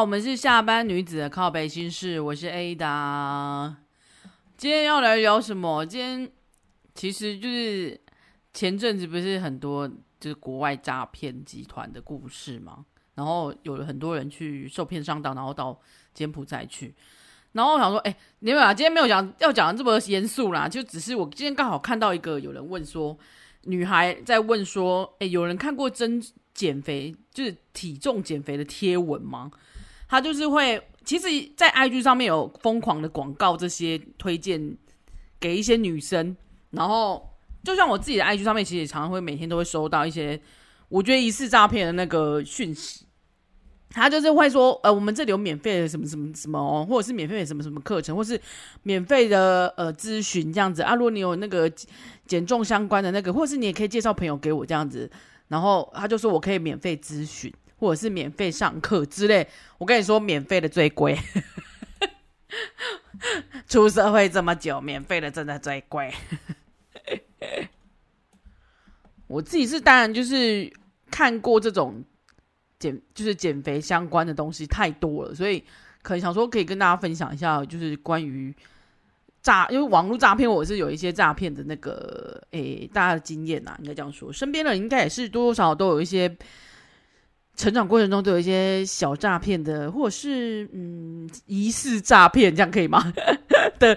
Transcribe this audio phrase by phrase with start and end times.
[0.00, 3.74] 我们是下班女子的靠背心事，我是 Ada。
[4.56, 5.86] 今天要来聊什么？
[5.86, 6.30] 今天
[6.94, 7.98] 其实就是
[8.52, 9.88] 前阵子不是很多
[10.20, 15.80] 就是国外诈骗集团的故事嘛，然后有了很多人去受骗上当，然后到
[16.12, 16.94] 柬埔寨去。
[17.52, 23.16] 然后我想说，哎，你们啊，今天没有讲要讲的这么严肃啦，就只是我今天刚好看到一个有人问说，
[23.62, 26.22] 女孩在问说，哎，有人看过真？
[26.56, 29.50] 减肥就是体重减肥的贴文吗？
[30.08, 34.76] 他就是会，其实，在 IG 上面有疯狂的广告，这些推荐
[35.40, 36.36] 给一些女生。
[36.70, 37.28] 然后，
[37.64, 40.40] 就像我自己的 IG 上面，其实也常常会每天都会收到一些
[40.88, 43.04] 我觉得疑似诈骗的那个讯息。
[43.90, 48.38] 他就是会说，呃，我们这里有免费的什么什么什么哦，或者是免费的什么什么课程，或是
[48.82, 50.94] 免费的呃咨询这样子啊。
[50.94, 51.70] 如果你有那个
[52.26, 55.10] 减重相关的那个，或者是你也可以介绍朋友给我这样子。
[55.48, 61.18] 然后他就说：“我可以免费咨询，或者是免费上课之类。”我跟你说，免费的最贵。
[63.68, 66.12] 出社会这么久，免费的真的最贵。
[69.26, 70.72] 我自己是当然就是
[71.10, 72.04] 看过这种
[72.78, 75.64] 减就是减肥相关的东西太多了，所以
[76.02, 78.54] 可能想说可以跟大家分享一下，就是关于。
[79.42, 84.32] 诈，因为网络诈骗，我是有一些诈骗的那个，诶，大家的经验呐、啊，应该这样说。
[84.32, 86.36] 身边的人应该也是多多少少都有一些
[87.56, 93.12] 成长过程中都有一些小诈骗的，或者是嗯疑似诈骗，这样可以吗？
[93.80, 93.96] 的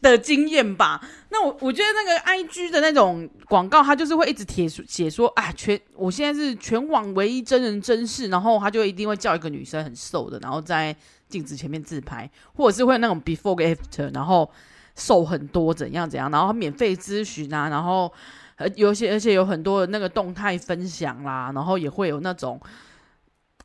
[0.00, 1.00] 的经验吧。
[1.30, 10.94] 那我我觉得那个 I G 的那种广告，它就是会一直贴写说，啊，全我现在是全网唯一真人真事，然后他就一定会叫一个女生很瘦的，然后在
[11.28, 14.50] 镜子前面自拍，或者是会那种 before after，然后。
[14.96, 18.12] 瘦很多，怎样怎样，然后免费咨询啊，然后
[18.56, 22.60] 呃，有些而且有很多那个动态分享啦，然后也会有那种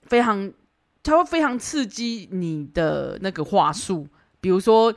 [0.06, 0.52] 非常，
[1.04, 4.08] 它会非常刺激你的那个话术，
[4.40, 4.94] 比如说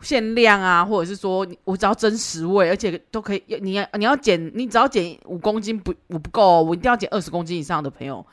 [0.00, 8.24] 限量啊，或者是说我只要增十位，而且都可以，你要你要减，你只要减五公斤不我不够，我一定要减二十公斤以上的朋友，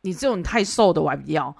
[0.00, 1.54] 你这种太瘦的我还不要。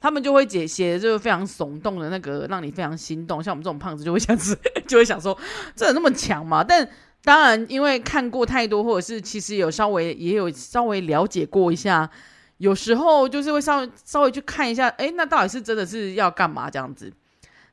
[0.00, 3.42] 他们就会写写就是非常耸动的那个，让你非常心动。
[3.42, 5.36] 像我们这种胖子就会想吃 就会想说，
[5.74, 6.62] 这有那么强吗？
[6.62, 6.88] 但
[7.24, 12.08] 当然，因为看过太多，或者是其实有稍微也有稍微了解过一下，
[12.58, 17.12] 有时候就是会稍微稍微去看一下，诶，那到底是真的是要干嘛这样子？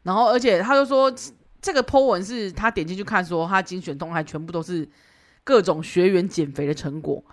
[0.04, 1.14] 然后，而且他就说
[1.62, 4.88] 这个 po 文是他点进去看，说他精选动态全部都是
[5.44, 7.24] 各种学员减肥的成果，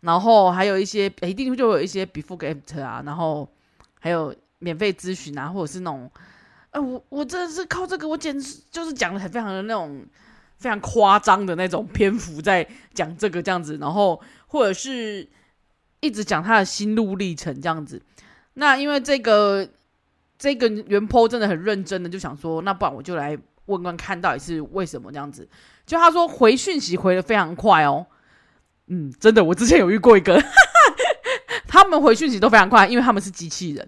[0.00, 3.48] 然后还有一些一定就会有一些 before after 啊，然后。
[3.98, 6.08] 还有免费咨询啊，或者是那种，
[6.70, 10.06] 哎、我我真的是靠这个，我简直就是讲的很非常的那种
[10.58, 15.26] 非常夸张的那种篇幅在讲这个这样子，然后或者是
[16.06, 18.00] 一直讲他的心路历程这样子。
[18.54, 19.68] 那因为这个
[20.38, 23.36] 这个原 po 真的很认真的就想说，那不然我就来
[23.66, 25.46] 问问看到底是为什么这样子。
[25.84, 28.06] 就他说回讯息回的非常快哦，
[28.86, 30.42] 嗯，真的，我之前有遇过一个。
[31.68, 33.86] 他们回讯息都非常快，因为他们是机器人。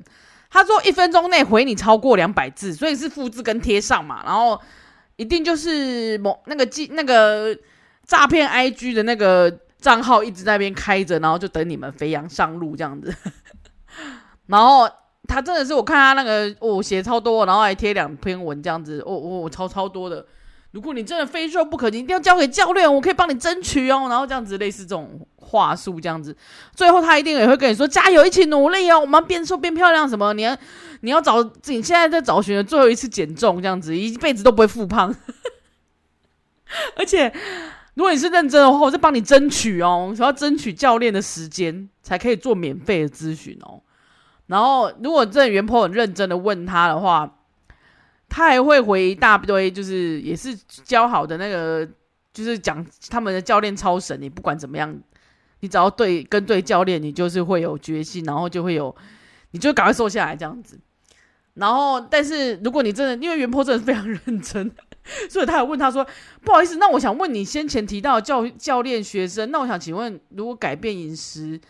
[0.50, 4.23] 他说一分钟内回你超过两百字，所以是复制跟贴上嘛。
[4.25, 4.61] 然后
[5.17, 7.56] 一定就是某那个机那个
[8.05, 13.15] 诈骗 IG 的那个账号一直在那边开着，然后就等你们肥羊上路这样子。
[14.47, 14.89] 然后
[15.27, 20.27] 他真的是我看他那个哦写超多，然后还贴两篇文这样子，哦哦超超多的。
[20.72, 24.06] 如果你真的非瘦不可，你一定要交给教练，我可以帮你争取哦。
[24.11, 26.37] 然后这样子类似这种话术，这样子，
[26.75, 30.34] 最后他一定也会跟你说加油，一起努力哦，我们变瘦变漂亮什么？
[30.34, 30.56] 你要
[31.00, 35.15] 你要找自己现在在找寻的最后一次减重，这样子一辈子都不会复胖。
[36.97, 37.33] 而且
[37.99, 43.83] 如果你是认真的话，我在帮你争取哦，我要争取教练的时间才可以做免费的咨询哦。
[44.47, 47.35] 然后如果这原 po 很认真的问他的话。
[48.31, 50.55] 他还会回一大堆，就是也是
[50.85, 51.89] 教好的那个，
[52.31, 54.94] 就是讲他们的教练超神，你不管怎么样，
[55.61, 58.94] 你只要对跟对教练，你就是会有决心，然后就会有，
[59.53, 60.79] 你就赶快瘦下来这样子。
[61.58, 64.70] 然后，但是如果你真的，因为原 po 真的是非常认真，
[65.28, 66.06] 所以他有问他说
[66.43, 71.60] ：“不好意思，那我想问你先前提到教教练学生，那我想请问，如果改变饮食，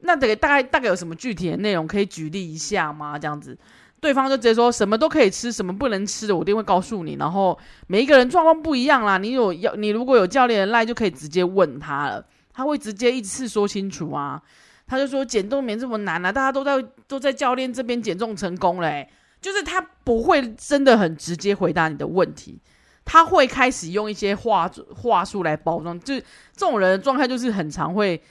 [0.00, 3.18] 那得大概大概有什么具体的内容可以举例一下吗？
[3.18, 3.58] 这样子。”
[4.02, 7.14] 对方就直接说什么都可以吃，什么不能吃的，我一定会告诉你。
[7.14, 7.56] 然后
[7.86, 14.42] 每一个人状况不一样啦，你有要你如果有教练的赖，就可以直接问他了，他会直接一次说清楚啊。
[14.88, 19.08] 他就说减重没这么难啊，大家都在都在教练这边减重成功嘞，
[19.42, 22.58] 就是他不会真的很直接回答你的问题，
[23.04, 26.20] 他会开始用一些话话术来包装，就是
[26.56, 28.22] 这种人的状态就是很常会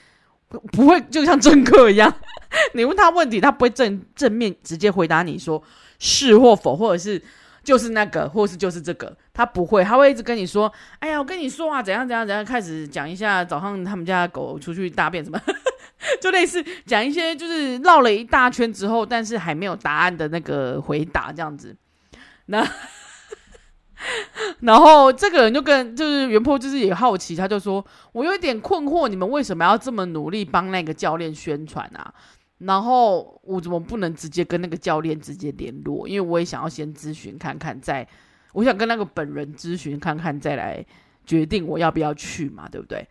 [0.71, 2.11] 不会就像政客一样，
[2.73, 5.61] 你问他问题，他不会正正面直接回答你说
[5.99, 7.21] 是或否，或者是
[7.63, 15.39] 就是那个，或是就是这个，他不会，他会一直跟你说，哎呀，我跟你说啊，怎样怎样怎样，开始讲一下早上他们家狗出去大便什么，
[16.19, 21.75] 就类似讲一些就是绕了一大圈之后，但是还没有答案的那个回答这样子，
[22.47, 22.67] 那。
[24.61, 32.11] 然后这个人就跟就是原 PO 就是也好奇，他就说：“我有点困惑，你们为什么要这么努力帮那个教练宣传啊？
[32.57, 36.07] 然后我怎么不能直接跟那个教练直接联络？
[36.07, 38.09] 因为我也想要先咨询看看再，再
[38.53, 40.83] 我想跟那个本人咨询看看，再来
[41.23, 43.07] 决定我要不要去嘛，对不对？”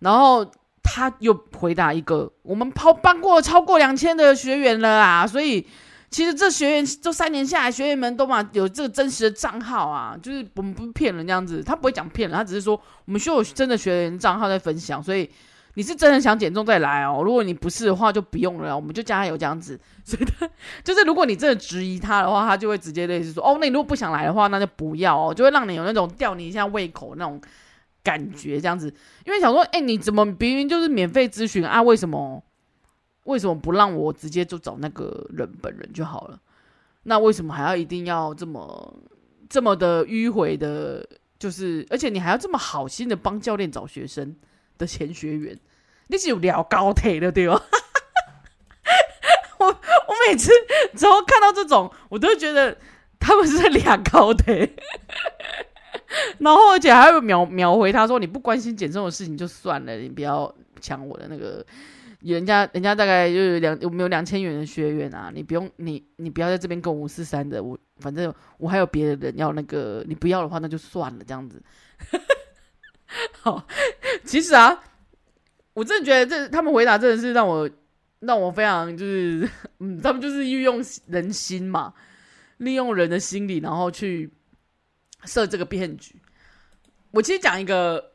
[0.00, 0.50] 然后
[0.84, 5.66] 他又回答一个：“我们跑帮过超过两千的学员了啊，所以。”
[6.10, 15.28] 其实这学员这三年下来，学员们都嘛有这个真实的账号啊，就是我们不骗人这样子，他不会讲骗人，他只是说我们需要有真的学员账号在分享，所以
[15.74, 19.76] 你是真的想减重再来哦，如果你不是的话就不用了，我们就加油这样子。
[20.04, 20.48] 所以他
[20.84, 27.40] 就是如果你真的质疑他的话，他就会直接类似说哦，那你如果不想来的话，那就不要哦，就会让你有那种吊你一下胃口那种
[28.04, 28.94] 感觉这样子，
[29.26, 32.44] 因为想说哎，你怎么明明就是免费咨询啊，为什么？
[33.24, 36.38] 为什么不让我直接就找那个人本人就好了？
[37.04, 38.94] 那为什么还要一定要这么
[39.48, 41.08] 这么的迂回的？
[41.38, 44.36] 就是而且你还要这么好心的帮教练找学生
[44.78, 45.58] 的前学员，
[46.06, 47.62] 你是有聊高铁的对吧？
[49.58, 50.50] 我我每次
[50.94, 52.76] 只要看到这种，我都觉得
[53.18, 54.76] 他们是在聊高铁。
[56.38, 61.64] 然后而且还会秒秒回他说：“你不关心减重的事情就算了，你不要抢我的那个。”
[62.24, 71.62] 人家人家大概就是两，我们有两千元的学员啊，你不用你你不要在这边跟我五四三的，我反正我还有别的人要那个，你不要的话那就算了这样子。
[73.42, 73.66] 好，
[74.24, 74.82] 其实啊，
[75.74, 77.68] 我真的觉得这他们回答真的是让我
[78.20, 79.46] 让我非常就是，
[79.80, 81.92] 嗯，他们就是运用人心嘛，
[82.56, 84.32] 利用人的心理，然后去
[85.24, 86.14] 设这个骗局。
[87.10, 88.12] 我其实讲一个。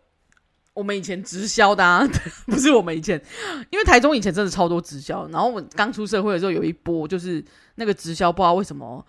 [0.71, 2.07] 我们以前直销的，啊，
[2.47, 3.21] 不是我们以前，
[3.69, 5.27] 因为台中以前真的超多直销。
[5.27, 7.43] 然后我刚出社会的时候，有一波就是
[7.75, 9.05] 那个直销，不知道为什么，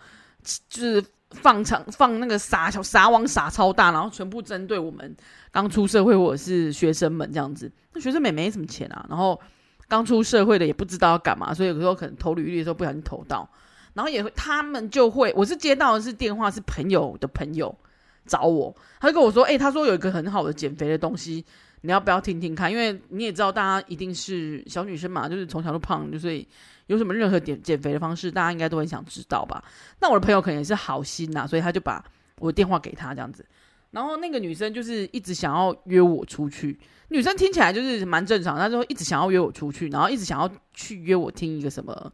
[0.68, 5.14] 就是放场放那个撒小撒网撒超大，然后全部针对我们
[5.52, 7.70] 刚出社会或者是学生们这样子。
[7.92, 9.40] 那学生们也没什么钱啊，然后
[9.86, 13.48] 刚出社会的也不知道要干嘛，所以有时候可能投履历的时候不小心投到，
[13.94, 17.78] 然后也会他们就会，我是接到的是电话，是朋友的朋友。
[18.30, 21.44] 找我，他就跟我说：“哎、他说有一个很好的减肥的东西，
[21.80, 22.70] 你要不要听听看？
[22.70, 26.46] 因为你也知道，大家一定是小女生嘛，就是从小都胖，就所以
[26.86, 29.64] 有什么任何减减肥的方式，大家应该都很想知道吧？
[29.98, 32.04] 那我的朋友可能也是好心呐，所以他就把
[32.38, 33.44] 我的电话给他这样子。
[33.90, 36.78] 然后那个女生就是一直想要约我出去，
[37.08, 42.12] 女生听起来就是蛮正常，她就一直想要约我出去，然后一直想要去约我听一个什么。”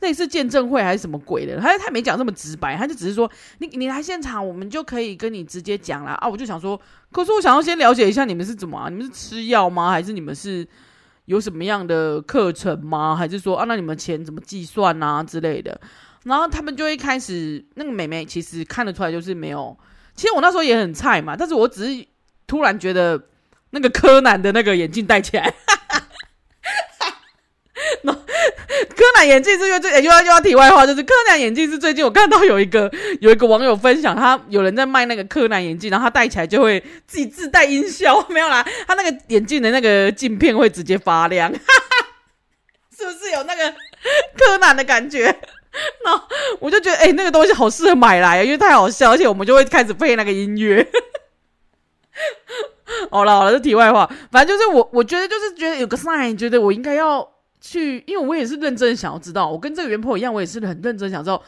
[0.00, 1.58] 类似见证会还是什么鬼的？
[1.58, 6.12] 他他没讲这么直白，他就只是说你你来现场，我们就可以跟你直接讲啦。
[6.14, 6.28] 啊！
[6.28, 6.78] 我就想说，
[7.10, 8.88] 可是我想要先了解一下你们是怎么啊？
[8.88, 9.90] 你们是吃药吗？
[9.90, 10.66] 还是你们是
[11.24, 13.16] 有什么样的课程吗？
[13.16, 15.80] 还是说啊，那你们钱怎么计算啊之类的？
[16.24, 19.76] 然后他们就会开始，那个妹妹其实看得出来就是没有。
[20.14, 22.06] 其实我那时候也很菜嘛，但是我只是
[22.46, 23.20] 突然觉得
[23.70, 25.44] 那个柯南的那个眼镜戴起来。
[25.44, 26.06] 哈哈哈
[26.98, 27.10] 哈
[28.02, 28.25] 哈
[29.16, 42.06] 南眼镜是又最又要又要题外话，就是柯南眼镜是最近我看到有一个 有一个网友分享，他有人在卖那个柯南眼镜，然后他戴起来就会自己自带音效， 没有啦，他那个眼镜的那个镜片会直接发亮，哈哈，
[42.96, 43.74] 是不是有那个
[44.36, 45.34] 柯南的感觉？
[46.04, 46.22] 那
[46.60, 50.86] 我就觉得哎、那个东西好适合买来，因为太好笑，而且我们就会开始配那个音乐。
[53.10, 57.35] 好了好了，这题外话，反正就是我我觉得就是觉得有个 sign，觉得我应该要。
[57.66, 61.42] 去，因为我也是认真想要知道，我跟这个原 PO 一样，我也是很认真想知道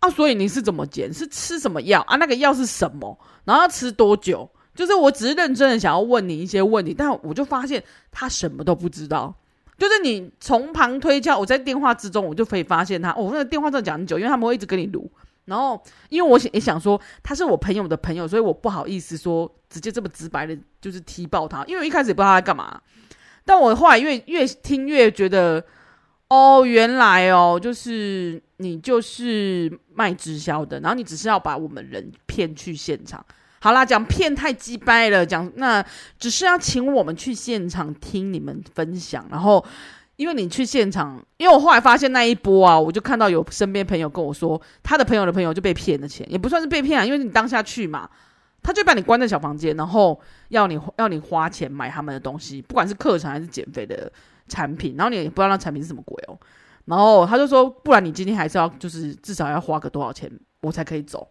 [0.00, 0.10] 啊。
[0.10, 1.12] 所以你是怎么减？
[1.12, 2.16] 是吃什么药啊？
[2.16, 3.16] 那个药是什么？
[3.44, 4.48] 然后要吃多久？
[4.74, 9.34] 就是我只是认真的想要问你一些问题，但我就发现他什么都不知道。
[9.78, 15.10] 就是你从旁推敲，我在电话之中我就可以发现他，哦，那个电话真的讲很久，因为他们会一直跟你录。
[15.46, 22.80] 然后因为我想也想说他是我朋友的朋友，所以我不好意思说直接这么直白的，就是踢爆他，因为我一开始也不知道他在干嘛。
[23.50, 25.60] 但我后来越越听越觉得，
[26.28, 33.26] 哦，原来哦，就是你就是卖直销的，然后你只是要把我们人骗去现场。
[33.58, 35.84] 好啦，讲骗太鸡掰了，讲那
[36.16, 39.26] 只是要请我们去现场听你们分享。
[39.28, 39.64] 然后
[40.14, 48.08] 因为你去现场，因为我后来发现那一波啊，我就看到有身边朋友跟我说，他的朋友的朋友就被骗了钱，也不算是被骗啊，因为你当下去嘛。
[48.62, 54.10] 他就把你关在小房间，然后要你要你花钱买他们的东西，不管是课程还是减肥的
[54.48, 56.38] 产品，然后你也不知道那产品是什么鬼哦。
[56.86, 60.30] 然后他就说，不然你今天还是要，就是至少要花个多少钱，
[60.62, 61.28] 我才可以走。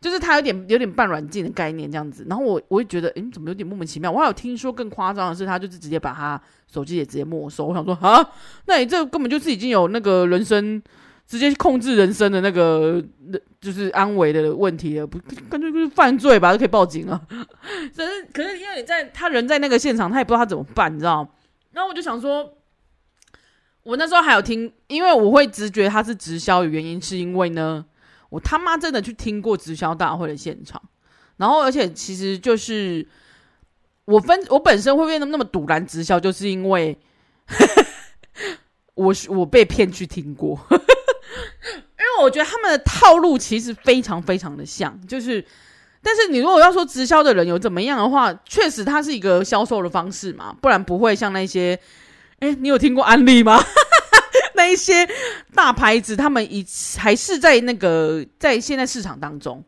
[0.00, 2.24] 就是他有点有点半软禁的概念这样子。
[2.26, 4.10] 然后我我也觉得，诶，怎么有点莫名其妙？
[4.10, 6.40] 我还有听说更夸张的是，他就是直接把他
[6.72, 7.66] 手机也直接没收。
[7.66, 8.26] 我想说，啊，
[8.64, 10.82] 那你这根本就是已经有那个人生
[11.30, 13.00] 直接控制人生的那个，
[13.60, 15.16] 就是安危的问题了，不，
[15.48, 17.22] 干脆就是犯罪吧，就可以报警了。
[17.96, 21.32] 可是可是因为你在他人在那个现场，他也不知道他怎么办，你知道？
[21.70, 22.56] 然后我就想说。
[23.82, 27.82] 我那时候还有听，因为我会直觉他是直销的原因，是因为呢，
[28.28, 30.80] 我他妈真的去听过直销大会的现场，
[31.38, 33.04] 然后而且其实就是
[34.04, 36.96] 我分我本身会变得那么赌烂直销，就是因为
[38.94, 40.60] 我我被骗去听过，
[41.74, 45.44] 因为我觉得他们的套路其实非常非常的像，就是
[46.02, 51.78] 但是你如果要说直销的人有怎么样的话，确实它是一个销售的方式嘛，不然不会像那些。
[52.40, 53.62] 哎，你有听过安利吗？
[54.56, 55.06] 那一些
[55.54, 56.66] 大牌子，他们以
[56.96, 59.62] 还是在那个在现在市场当中，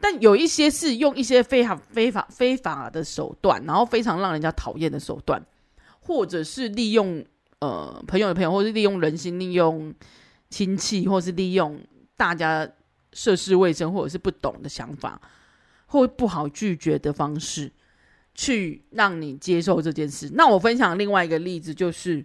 [0.00, 5.44] 但有一些是用一些非常非法非法的手段，然后非常让人家讨厌的手段，
[6.00, 7.22] 或者是利用
[7.58, 9.92] 呃朋友的朋友，或者是利用人心，利用
[10.54, 11.80] 亲戚，或是利用
[12.16, 12.68] 大家
[13.12, 15.20] 涉世未深或者是不懂的想法，
[15.86, 17.72] 或不好拒绝的方式。
[18.36, 20.28] 去让你接受这件事。
[20.34, 22.24] 那我分享另外一个例子，就是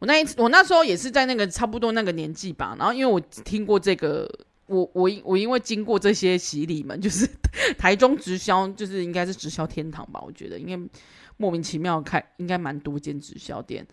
[0.00, 2.74] 我那一次，我那时候也是在那个差不多那个年纪吧。
[2.76, 4.28] 然后因为我听过这个，
[4.66, 7.24] 我我我因为经过这些洗礼们，就是
[7.78, 10.20] 台中直销，就是应该是直销天堂吧。
[10.26, 10.90] 我觉得应该
[11.36, 13.86] 莫名其妙开，应该蛮多间直销店。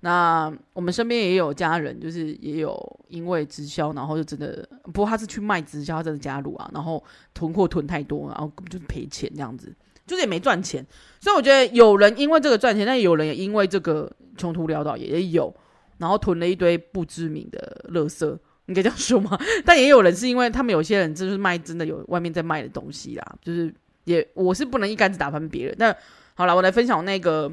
[0.00, 7.02] 那我们身边也有家人，就是也有因为直销，然后就真的，不过他是去卖直销，真的加入啊，然后
[7.34, 9.74] 囤货囤太多，然后就是赔钱这样子。
[10.06, 10.84] 就是也没赚钱，
[11.20, 15.54] 所以我觉得有人因为这个赚钱，但有人也因为这个穷途潦倒也有，
[15.98, 19.38] 然后囤了一堆不知名的垃圾，你可以这样说吗？
[19.64, 25.76] 但也有人是因为他们有些人就是卖真的有外面在卖的东西啦，就是也我是不能一竿子打翻别人。
[25.78, 25.94] 那
[26.34, 27.48] 好了，我来分享那个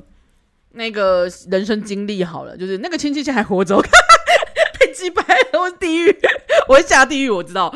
[0.71, 6.15] 那个人生经历好了，就是那个亲戚现在还活着，太鸡掰了，我是地狱，
[6.67, 7.73] 我会下地狱，我知道。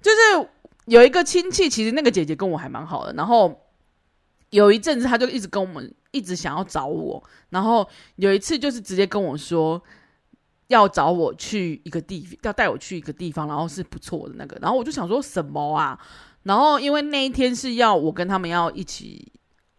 [0.00, 0.48] 就是
[0.86, 3.64] 有一个亲戚，其实那个姐姐跟我还蛮好的，然后。
[4.50, 7.22] 有一阵子，他就一直跟我们，一直想要找我。
[7.50, 7.86] 然后
[8.16, 9.78] 有一次，就是直接跟我说，
[10.68, 14.56] 要找我去一个地，要带我去一个地方，然后是不错的那个。
[14.62, 16.00] 然后我就想说什么啊？
[16.44, 19.30] 然后因为那一天是要我跟他们要一起。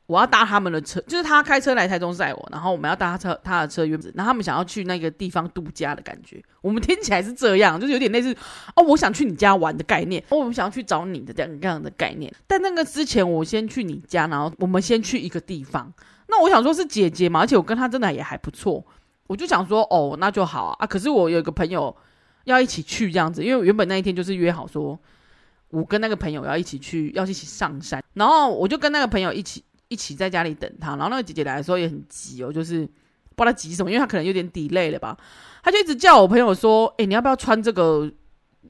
[0.10, 6.44] 我要搭他们的车，就是他开车来台中载我，然后我们要搭他车，他的车约，然后他们想要去那个地方度假的感觉。
[6.62, 8.36] 我们听起来是这样，就是有点类似
[8.76, 12.34] 哦，我想去你家玩的概念，哦，我们想要去找你的这样这样的概念。
[12.48, 15.94] 但那个之前，我先去你家，然后我们先去一个地方。
[16.28, 18.84] 那我想说，是姐姐嘛，而且我跟她真的也还不错，
[19.28, 20.76] 我就想说，哦，那就好啊。
[20.80, 21.96] 啊可是我有一个朋友
[22.46, 25.00] 要一起去这样子，因为原本那一天就是约好说，
[25.70, 29.64] 我跟那个朋友要一起去，要一起上山，然后我就跟那个朋友一起。
[29.90, 32.86] 一起在家里等他，然后那个姐姐来的时候也很急哦，就是
[33.36, 35.18] 不知道她急什么，因为她可能有点 delay 了吧，
[35.64, 38.10] 她就一直叫我朋友说：“哎、你要不要穿这个？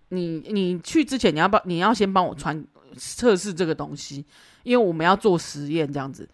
[0.09, 2.65] 你你去之前你要不要你要先帮我穿
[2.97, 4.25] 测试这个东西，
[4.63, 6.27] 因为我们要做实验这样子。”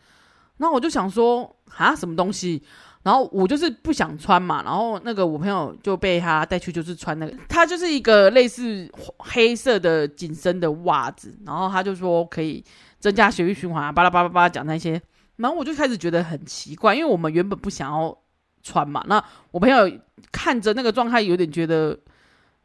[0.57, 2.61] 然后我就想说：“啊，什么东西？”
[3.01, 12.63] 然后我就是不想穿嘛，然后那个我朋友就被他带去，就是穿那个，他就是一个类似黑色的紧身的袜子，然后他就说可以。
[12.99, 15.01] 增加血液循环啊，巴拉巴拉巴拉讲那些，
[15.37, 18.17] 然后我就开始觉得很奇怪，因为我们原本不想要
[18.63, 19.03] 穿嘛。
[19.07, 19.91] 那我朋友
[20.31, 21.97] 看着那个状态，有点觉得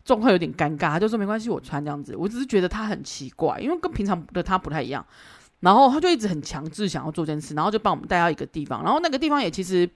[0.04, 2.16] 状况有点尴尬，他就说没关系，我穿这样子。
[2.16, 5.04] 我只是觉得他很奇怪，因为跟平常的他不太一样。
[5.60, 9.86] 然后他就一直很强制想要做件事，然后就帮我们带到一个地方，然后那个地方也其实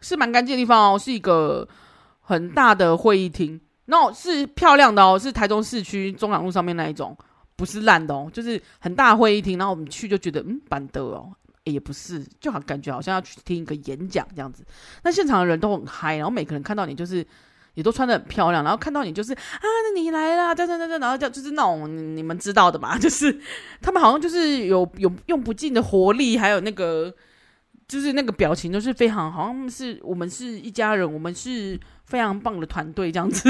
[0.00, 1.66] 是蛮干净的地方哦，是一个
[2.20, 7.16] 很大的会议厅，然后是漂亮的哦，是台中市区中港路上面那一种。
[7.56, 11.32] 不是烂的哦，就是很大会议厅，然后我们去就觉得嗯，板德哦，
[11.64, 14.64] 也不是，就好感觉好像要去听一个演讲这样子。
[15.02, 17.24] 那现场的人都很嗨，然后每个人看到你就是
[17.74, 23.40] 也都穿的很漂亮，然后看到你就是啊，那你来了，这样这样，然后就就是那种你们知道的嘛， 就是
[23.80, 27.14] 他们好像就是有有用不尽的活力，还有那个
[27.86, 33.48] 就是那个表情都是非常，好像是我们是一家人，我们是非常棒的团队这样子。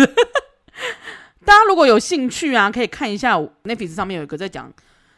[1.45, 4.73] 大家如果有兴趣啊，可以看一下 Netflix 上面有一个在讲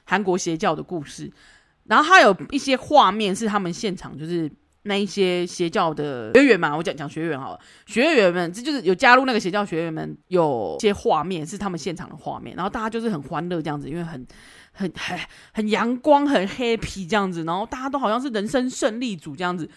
[0.05, 1.31] 韩国邪教的故事，
[1.85, 4.51] 然后他有一些画面是他们现场，就是
[4.83, 14.27] 那一些邪教的学员嘛，我讲讲学员好了，学员们这就是有加入那个邪教学员们，有些画面是他们现场的画面，然后大家就是很欢乐这样子，因为很
[14.73, 15.19] 很很
[15.53, 19.69] 很阳光，很 happy 这样子，然后大家都好像是人生胜利组这样子。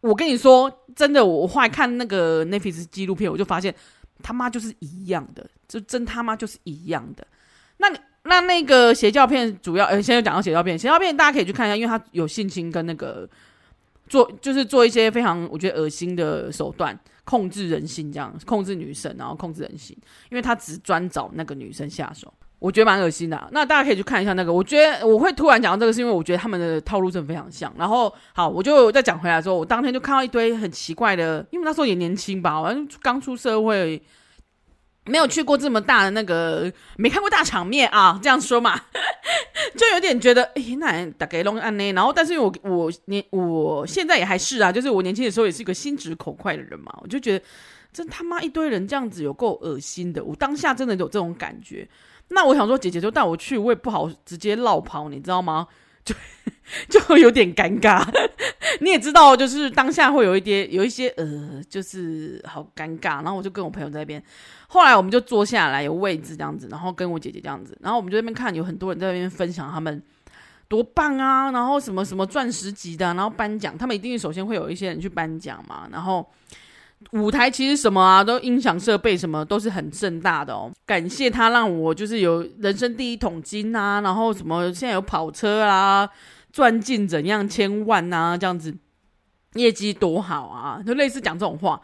[0.00, 3.74] 我跟你说，真的，我后来看那个 Netflix 纪录片，我就发现
[4.22, 7.26] 他妈就是一样的，就真他妈就是一样的。
[7.78, 7.88] 那
[8.24, 13.28] 那那个邪教片主要，呃，现在讲到邪教片，邪教片大家可以去看一下，因为他有性侵跟那个
[14.08, 19.96] 做，就是做一些非常我觉得恶心的手段，控制人心，这样控制女生，然后控制人心，
[20.30, 22.32] 因为他只专找那个女生下手。
[22.60, 24.52] 我觉得蛮恶心的，那大家可以去看一下那个。
[24.52, 27.72] 我觉得我会突然讲到这个，是因为我觉得他们的套路真的非常像。
[27.78, 34.02] 然后好，我就再讲回来说，我当天就看到一堆很奇怪的，因为那时候也年轻吧，好像刚出社会，
[35.06, 38.78] 没有去过这么大的那个，没看过大场面啊，这样说嘛，
[39.74, 41.92] 就有点觉得，哎，那大概弄安呢。
[41.92, 47.42] 然后，但是因为我我年我现在也还是啊，就是我年轻的时候也是一个心直口快的人嘛，我就觉得
[47.90, 51.88] 真他妈一堆人这样子有够恶心的，我当下真的有这种感觉。
[52.30, 55.66] 那我想说，姐姐就带我去，我也不好直接落跑，你知道吗？
[56.04, 56.14] 就
[56.88, 58.06] 就有点尴尬。
[58.80, 63.22] 你也知道，就是当下会有一点，有一些呃，就是好尴尬。
[63.22, 64.22] 然后我就跟我朋友在那边，
[64.68, 70.02] 后来我们就坐下来，有位置这样子，然后跟我姐姐这样子，然后我们就在那边看，有很多人在那边分享他们
[70.68, 76.24] 多棒啊，然后什么什么钻石级的，然后颁奖，他们一定首先会有一些人去颁奖嘛，然后。
[77.12, 80.70] 舞台其实什么啊，都音响设备什么都是很盛大的哦。
[80.86, 86.08] 感谢他让我就是有人生第一桶金啊，然后什么现在有跑车啊，
[86.52, 88.74] 赚进怎样千万啊，这样子
[89.54, 91.80] 业绩多好啊，就类似讲这种话。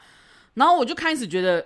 [0.54, 1.64] 然后我就开始觉得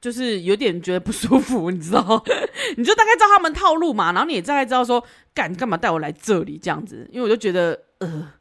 [0.00, 2.22] 就是有点觉得不舒服，你知道？
[2.76, 5.02] 你就大概知道他们套路嘛，然后你也大概知道说
[5.32, 8.32] 干干嘛带我来这里这样子，因为我就觉得呃。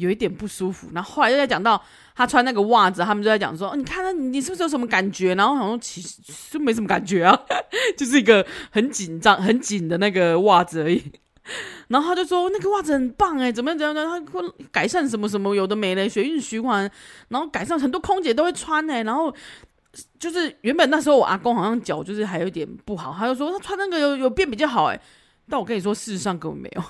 [0.00, 1.80] 有一点不舒服，然后后来又在讲到
[2.16, 5.34] 他穿那个袜子，他们就在讲说，哦、你看他，你是不是有什么感觉？
[5.34, 6.16] 然后好像其实
[6.50, 7.38] 就没什么感觉啊，
[7.96, 11.02] 就是一个很紧张、很紧的那个袜子而已。
[11.88, 16.88] 然后他就说那个袜子很棒哎，怎么样怎样怎样，他会改善什么什么有的没的血液循环，
[17.28, 19.34] 然后改善很多空姐都会穿哎，然后
[20.18, 25.00] 就是原本那时候我阿公好像脚就是还有点不好，他就说他穿那个有有变比较好哎，
[25.48, 26.82] 但我跟你说事实上根本没有。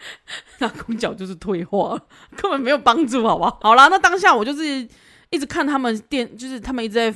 [0.58, 2.00] 那公脚就是退化，
[2.36, 3.58] 根本没有帮助，好不好？
[3.62, 4.88] 好啦，那当下我就是
[5.30, 7.14] 一直看他们店，就是他们一直在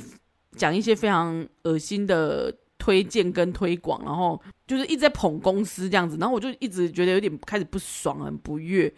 [0.55, 8.93] 讲一些非常恶心的推荐跟推广，然后就是一直在捧公司这样子，然后我就一直觉得有点开始不爽，很不悦。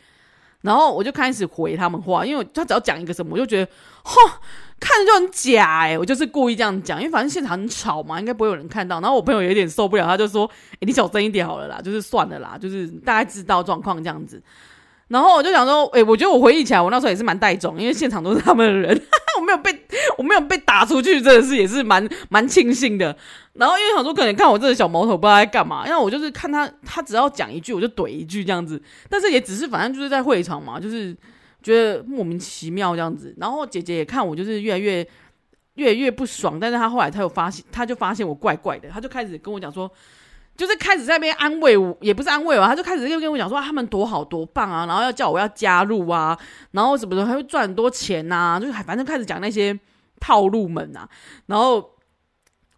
[0.65, 3.71] 然后我就开始回他们话，因为他只要讲一个什么，我就觉得，
[4.03, 4.15] 吼，
[4.79, 8.99] 看着就很假哎，我就是故意这样讲，因为反正现场很吵嘛，应该不会有人看到。
[8.99, 14.41] 然后我朋友有点受不了，他就说，哎，你小声一点好了啦，就是算了啦，就是大概知道状况这样子。
[15.07, 19.01] 然后我就想说，哎，我觉得我回忆起来，我那时候也是蛮带种，因为现场都是他们的人，
[19.39, 19.85] 我没有被
[20.17, 23.15] 我没有被打出去，真的是也是蛮蛮庆幸的。
[23.55, 28.81] 然后因为想说，可能看我这个小毛头不知道在干嘛，因为我就是看他，他只要讲一句，我就怼一句这样子。
[29.09, 31.15] 但是也只是反正就是在会场嘛，就是
[31.63, 33.33] 觉得莫名其妙这样子。
[33.37, 35.07] 然后姐姐也看我，就是越来越
[35.75, 36.59] 越来越不爽。
[36.59, 39.91] 但是他后来他有发现，他就发现我怪怪的，他就开始跟我讲说。
[40.57, 46.39] 就是开始在那边安慰我，也不是安慰我，他就开始又跟我讲说他们多好多棒啊，然后要叫我要加入啊，
[46.71, 49.77] 然后什么的还会赚很多钱呐、啊，就是反正开始讲那些
[50.21, 51.09] 套路们啊，
[51.47, 51.85] 然后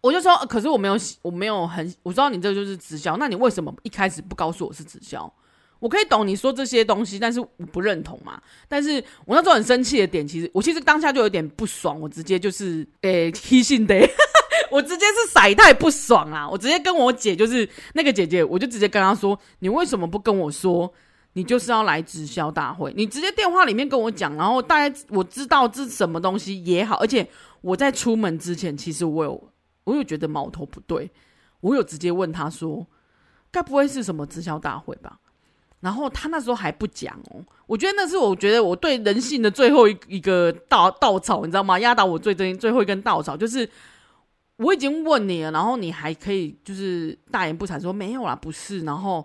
[0.00, 5.32] 我就说，可是我没有，我没有很，我知道你这就是直销，那你为什么一开始不告诉我是直销？
[5.80, 8.40] 我可以懂你说这些东西，但是我不认同嘛。
[8.68, 13.94] 但是我那时候很生气的点，其实我其实当下就有点不爽，我直接就是诶，提醒的。
[14.70, 16.46] 我直接是甩太不爽啊！
[16.46, 20.92] 我直接跟我姐，就是那个姐姐，我就直接跟她说：“你为什么不跟我说？
[21.32, 22.92] 你就是要来直销大会？
[22.94, 26.96] 你直接电话里面跟我讲，然后大概我知道这什么东西也好。
[26.96, 27.26] 而且
[27.62, 29.42] 我在出门之前，其实我有
[29.88, 31.10] 我有觉得矛头不对，
[31.60, 32.86] 我有直接问他说：
[33.50, 35.18] 该不会是什么直销大会吧？
[35.80, 37.44] 然后他那时候还不讲哦。
[37.66, 41.78] 我觉得那是我觉得我对人性的最后一一个稻稻草，你知道吗？
[41.78, 43.68] 压倒我最真最后一根稻草就是。
[44.58, 48.80] 我已经问你了，然后你还可以就是大言不惭说没有啦，不是。
[48.80, 49.24] 然后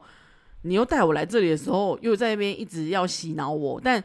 [0.61, 4.03] 你又带我来这里的时候，又在那边一直要洗脑我，但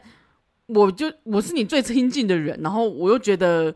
[0.65, 3.71] 我就我是你最亲近的人，然后我又觉得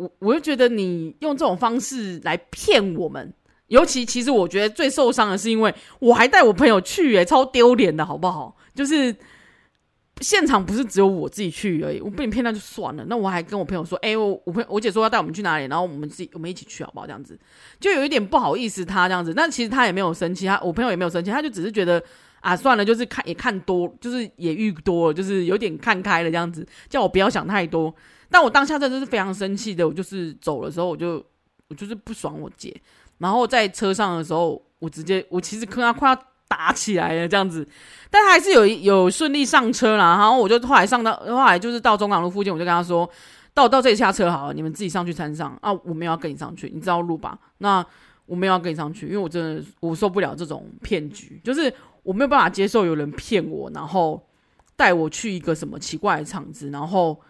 [0.00, 3.32] 我我就觉得你用这种方式来骗我们，
[3.66, 8.56] 尤其其实我觉得最受伤的是因为我还带我朋友去，欸，诶，超丢脸的好不好？
[8.74, 9.14] 就是。
[10.22, 13.02] 现场不是只有我自己去而已，我被你骗到就算了。
[13.08, 17.06] 那我还跟我朋友说，哎、欸，我我朋我姐说要带我们去哪里，然后我们自己我们一起去好不好？
[17.06, 17.38] 这样子
[17.80, 19.32] 就有一点不好意思，他这样子。
[19.32, 22.04] 但其实他也没有生气，他我朋友也没有生气，他就只是觉得
[22.40, 27.94] 啊，算了，就是看也看多，就是也遇多了，就是有点看开了这样子，叫我不要想太多。
[28.30, 31.24] 但我当下真的是非常生气的，我就是走的时候，我就
[31.68, 32.74] 我就是不爽我姐。
[33.18, 37.66] 然后在车上的时候，我直接我其实跟他快要打起来了这样子，
[38.10, 40.16] 但他还是有有顺利上车啦。
[40.16, 43.08] 然后我就后来上到后来就是到中港路附近，我就跟他说，
[43.52, 47.38] 到到这里下车好了，你们自己上去山上啊，我没有要跟你上去，你知道路吧？
[47.58, 47.84] 那
[48.26, 54.24] 我没有要跟你上去，因为我真的我受不了这种骗局，就是我没有办法接受有人骗我，然后
[54.76, 57.20] 带我去一个什么奇怪的场子，然后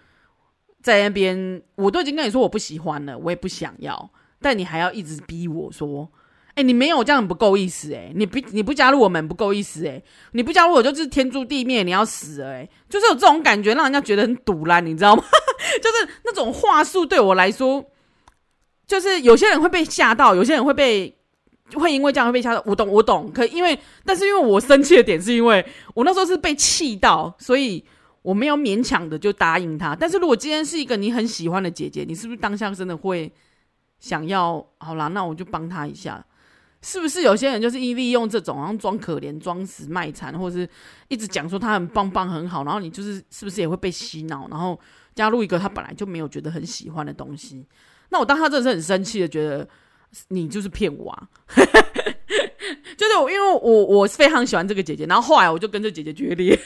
[0.82, 4.10] 在那边我都已经跟你说我不喜欢了，我也不想要。
[4.40, 6.10] 但你还要一直逼我说，
[6.54, 15.22] 哎、你没有这样不够意思哎、你不你不加入我们不够意思哎、你不加入我就是天诛地灭，你要死哎、就是有这种感觉，让人家觉得很堵烂，你知道吗？
[15.82, 17.84] 就是那种话术对我来说，
[18.86, 21.14] 就是有些人会被吓到，有些人会被
[21.74, 22.62] 会因为这样会被吓到。
[22.64, 25.64] 我懂我懂，可因为但是因为我生气的点是因为
[25.94, 27.84] 我那时候是被气到，所以
[28.22, 29.94] 我没有勉强的就答应他。
[29.94, 33.32] 但是如果今天是一个你很喜欢的姐姐，你是不是当下真的会？
[34.02, 36.24] 想要好啦，那我就帮他一下，
[36.80, 37.20] 是不是？
[37.20, 40.66] 有些人就是一利用这种，然后装可怜、装死卖惨，或者是
[41.08, 44.80] 一直讲说他很棒棒、很好，然后你就是是不是也会被洗脑，然后
[45.14, 47.66] 加入一个他本来就没有觉得很喜欢的东西？
[48.08, 49.68] 那我当他真的是很生气的，觉得
[50.28, 51.28] 你就是骗我啊！
[52.96, 56.58] 就是因为我我非常喜欢这个姐姐，然后后来我就跟这姐姐决裂，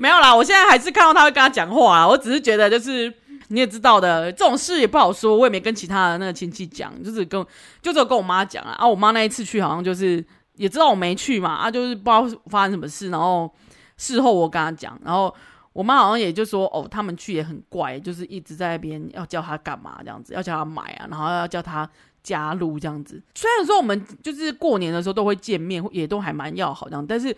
[0.00, 3.12] 没有啦，我现在还是看到他会跟他讲话啊，我只是觉得就是。
[3.52, 5.36] 你也知道的，这种事也不好说。
[5.36, 7.44] 我也没跟其他的那个亲戚讲，就是跟
[7.82, 8.76] 就只有跟我妈讲啊。
[8.78, 13.10] 啊，我妈那一次去好像就是也知道我没去嘛，啊，就是不知道发生什么事。
[13.10, 13.52] 然后
[13.96, 15.34] 事后我跟她讲，然后
[15.72, 21.90] 我妈好像也就说，哦，他们去也很怪，就是一直在那边要叫她干嘛这样子，要叫她买啊，然后要叫她
[22.22, 23.20] 加入这样子。
[23.34, 27.36] 虽然说我们就是过年的时候都会见面，也都还蛮要好这样，但是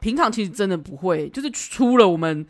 [0.00, 2.46] 平常其实真的不会，就是除了我们。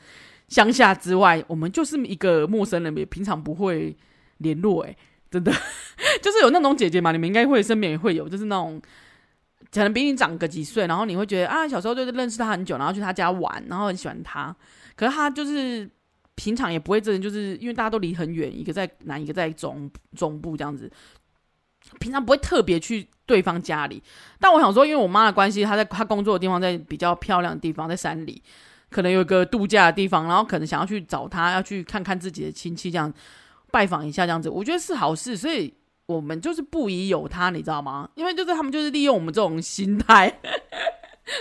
[0.51, 3.97] 乡下之外，我们就是一个陌生人，也平常不会
[4.39, 4.83] 联络。
[4.83, 4.97] 哎，
[5.31, 5.53] 真的，
[6.21, 8.83] 就是有那种姐姐嘛，你们应该会身边也会有，就是那种
[9.71, 14.53] 可能比你长个几岁，然后你会觉得啊，小时候就是认识他很久，然后去他家玩，然后很喜欢他。
[14.97, 15.89] 可是他就是
[16.35, 20.91] 平常也不会真的，就是因为大家都离很远，一个在南，一个在中中部这样子，
[22.01, 24.03] 平常不会特别去对方家里。
[24.41, 28.43] 但我想说，因为我妈的关系，她在她工作的地方在比较漂亮的地方，在山里。
[28.89, 33.13] 可能有一个度假的地方，然后可能想要去找他，要去看看自己的亲戚，这样
[33.71, 35.37] 拜访一下，这样子，我觉得是好事。
[35.37, 35.73] 所以
[36.07, 38.09] 我们就是不宜有他，你知道吗？
[38.17, 40.41] 因为就是他们就是利用我们这种心态，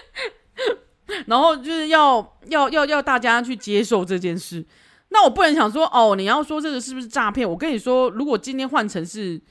[1.25, 4.63] 然后就是要要要要大家去接受这件事。
[5.11, 7.49] 那我不能想说哦，你要说这个是不是诈骗？
[7.49, 9.41] 我跟你说，如果今天换成是，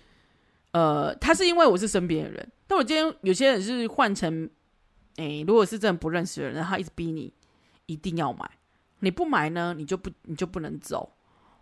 [0.79, 4.49] 呃，他是因为我是身边的人，但我今天有些人是换成，
[5.17, 7.33] 哎，如果是真的不认识的人，他一直逼你。
[7.91, 8.47] 一定要买，
[8.99, 11.11] 你不买呢，你就不你就不能走，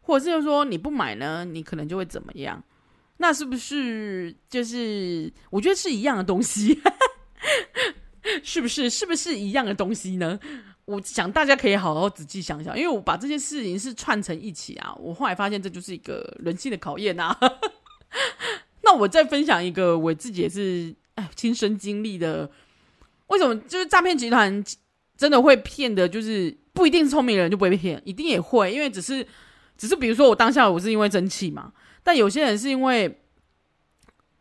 [0.00, 2.60] 或者是说你不买呢，你可能就会怎么样？
[3.18, 6.82] 那是不是就是我觉得是一样的东西？
[8.42, 8.90] 是不是？
[8.90, 10.36] 是不是一样的东西呢？
[10.86, 17.38] 我想大家可以好好仔细想想，因为我把这件事情是串成一起啊，我后来发现这就是一个人性的考验啊。
[18.86, 22.50] 那我再分享一个我自己也是哎亲身经历的，
[23.26, 23.54] 为什么？
[23.68, 24.64] 就是诈骗集团？
[25.18, 29.26] 真的会骗的，就是不一定是聪明人就不会被骗，一定也会，因为只是，
[29.78, 31.72] 只是比如说我当下我是因为生气嘛，
[32.02, 33.18] 但有些人是因为，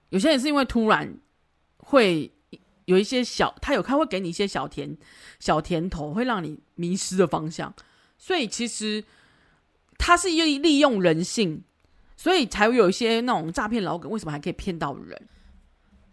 [0.10, 1.18] 有些人是因为突然
[1.78, 2.30] 会
[2.84, 4.98] 有一些小，他有他会给你一些小甜
[5.40, 7.74] 小甜头，会让你迷失的方向，
[8.18, 9.02] 所以其实
[9.98, 11.64] 他是利利用人性，
[12.26, 15.28] 所以才会有一些那种诈骗老梗，为什么还可以骗到人？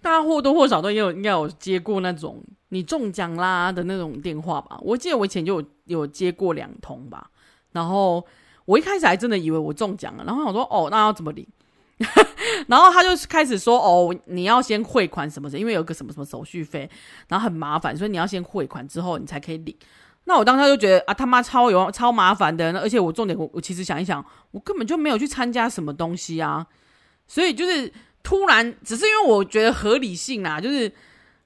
[0.02, 2.44] 大家或多或少都有应该有接过那种。
[2.68, 7.30] 你中奖啦的那种电话吧，我记得我以前就有有接过两通吧，
[7.70, 8.22] 然后
[8.66, 11.46] 我一开始还真的以为我中奖了，然后我说哦，那要怎么领？
[12.68, 16.90] 然后他就开始说哦，你要先汇款什么的，因为有个什么什么手续费，
[17.28, 19.74] 然后很麻烦，所以你要先汇款之后你才可以领。
[20.24, 26.66] 那我当时就觉得啊，他妈超有超麻烦的，而且我重点我我其实想一想，我根本就没有去参加什么东西啊，
[27.26, 30.92] 所以就是突然只是因为我觉得合理性啊，就是。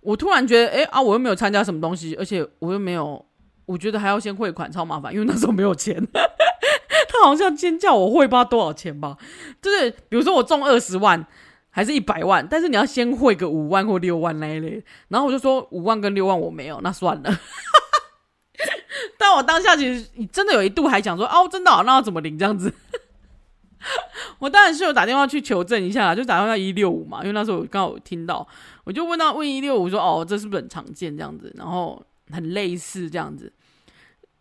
[0.02, 3.26] 我突然觉得，哎、啊，我又没有参加什么东西，而且我又没有，
[3.64, 6.00] 我觉得还要先汇款，超麻烦，因为那时候没有钱。
[7.10, 9.16] 他好像先叫我汇，不知道多少钱吧？
[9.60, 11.26] 就是比如说我中二十万，
[11.70, 14.80] 还是一百万，但是你要先汇个五万或六万那一类。
[15.08, 17.40] 然后我就说五万跟六万我没有，那算了。
[19.18, 22.72] 但我当下其实真的有一度还想说，哦，真的、那要怎么领这样子？
[24.38, 28.46] 我当然是有打电话去求证一下，就打电话一六五嘛，因为那时候我刚好听到。
[28.84, 31.52] 我就问他问一六五说哦，这是不是很常见这样子？
[31.56, 33.52] 然后很类似这样子，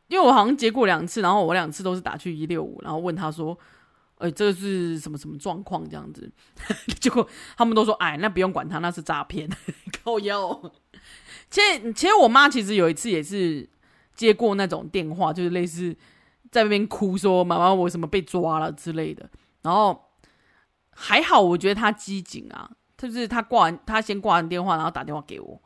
[0.08, 3.58] 因为我好像接过两次，然后我两次都是打去一六五，然后问他说
[4.18, 6.32] 哎，这是什么什么状况这样子？
[7.00, 9.50] 结果他们都说，哎，那不用管他，那是诈骗，
[10.04, 10.72] 靠腰。
[11.50, 13.68] 其实，其实我妈其实有一次也是
[14.16, 15.96] 接过那种电话，就是类似
[16.52, 19.30] 在那边哭说妈妈我什么被抓了之类的。
[19.62, 20.12] 然后
[20.92, 25.62] 还好，我觉得她机警啊，就是她挂完，她先挂完电话，然后打电话给我。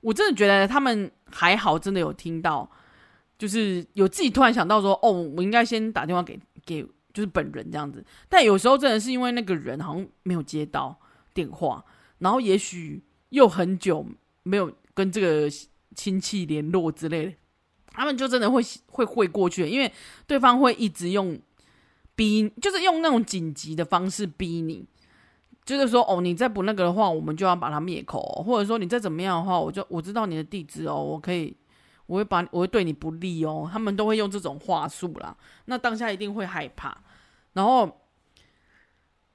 [0.00, 2.68] 我真的觉得他们还好，真的有听到，
[3.38, 6.84] 就是有自己突然想到说，哦，我应该先打电话给给。
[7.14, 10.98] 就是本人这样子，但有时候真的是因为那个人好像没有接到
[11.34, 11.84] 电话，
[12.20, 14.06] 然后也许又很久
[14.44, 15.46] 没有跟这个
[15.94, 17.32] 亲戚联络之类的，
[17.92, 19.92] 他们就真的会会会过去，因为
[20.26, 21.38] 对方会一直用
[22.14, 24.84] 逼，就是用那种紧急的方式逼你，
[25.64, 31.56] 就是说哦，你再不那个的话，我们就要把他灭口，或者说你再怎么样的话，我就我知道你的地址哦，我可以。
[32.06, 35.34] 我会把我会对你不利哦，他们都会用这种话术啦。
[35.66, 36.94] 那当下一定会害怕，
[37.54, 38.00] 然后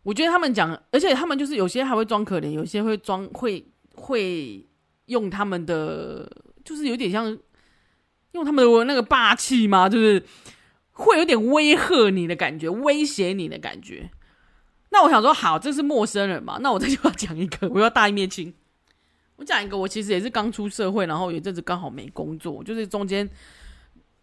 [0.03, 3.65] 我觉得他们讲，而且他们就是有些还会装可怜，有些会装会
[3.95, 4.63] 会
[5.05, 6.29] 用他们的，
[6.63, 7.35] 就是有点像
[8.37, 10.23] 用他们的那个霸气嘛，就是
[10.93, 14.09] 会有点威吓你的感觉，威胁你的感觉。
[14.89, 18.53] 那我想说，好，这是陌生人嘛，那我再就要讲一个，我要大义灭亲。
[19.35, 23.29] 我讲一个，我其实也是刚出社会，然后有阵子刚好没工作，就是中间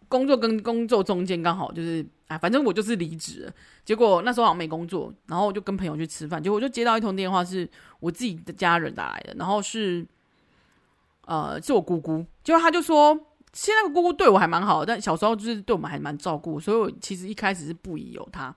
[0.07, 3.53] 工作跟工作中间刚好就是，哎，反正我就是离职了。
[3.85, 10.05] 结果那时候好像没工作，然后我就跟朋友去吃饭，结果我就接到一通电话，是我自己的家人打来的，然后是
[11.27, 13.17] 呃是我姑姑，结果他就说，
[13.55, 18.53] 现在姑姑对我还蛮好的，但小时候就是对我们还蛮照顾，所以我其实一开始是不疑有他。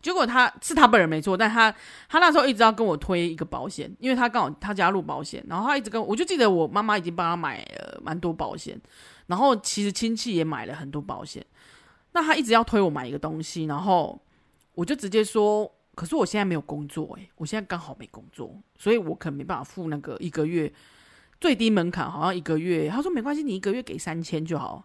[0.00, 1.74] 结果他是他本人没错，但他
[2.08, 8.80] 他那时候一直要跟我推一个保险，因为他刚好他加入保险，然后他一直跟我，我就记得我妈妈已经帮他买了蛮多保险，
[9.26, 11.44] 然后其实亲戚也买了很多保险，
[12.12, 14.16] 那他一直要推我买一个东西，然后
[14.76, 20.72] 我就直接说，可是我现在没有工作，诶，我现在刚好没工作，所以我可能没办法付那个一个月
[21.40, 24.84] 最低门槛，好像一个月，他说没关系，你一个月给三千就好。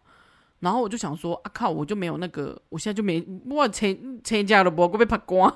[0.60, 5.54] 然后我就想说啊靠，我就没有那个，我现在就没我钱钱家了不，我被扒光，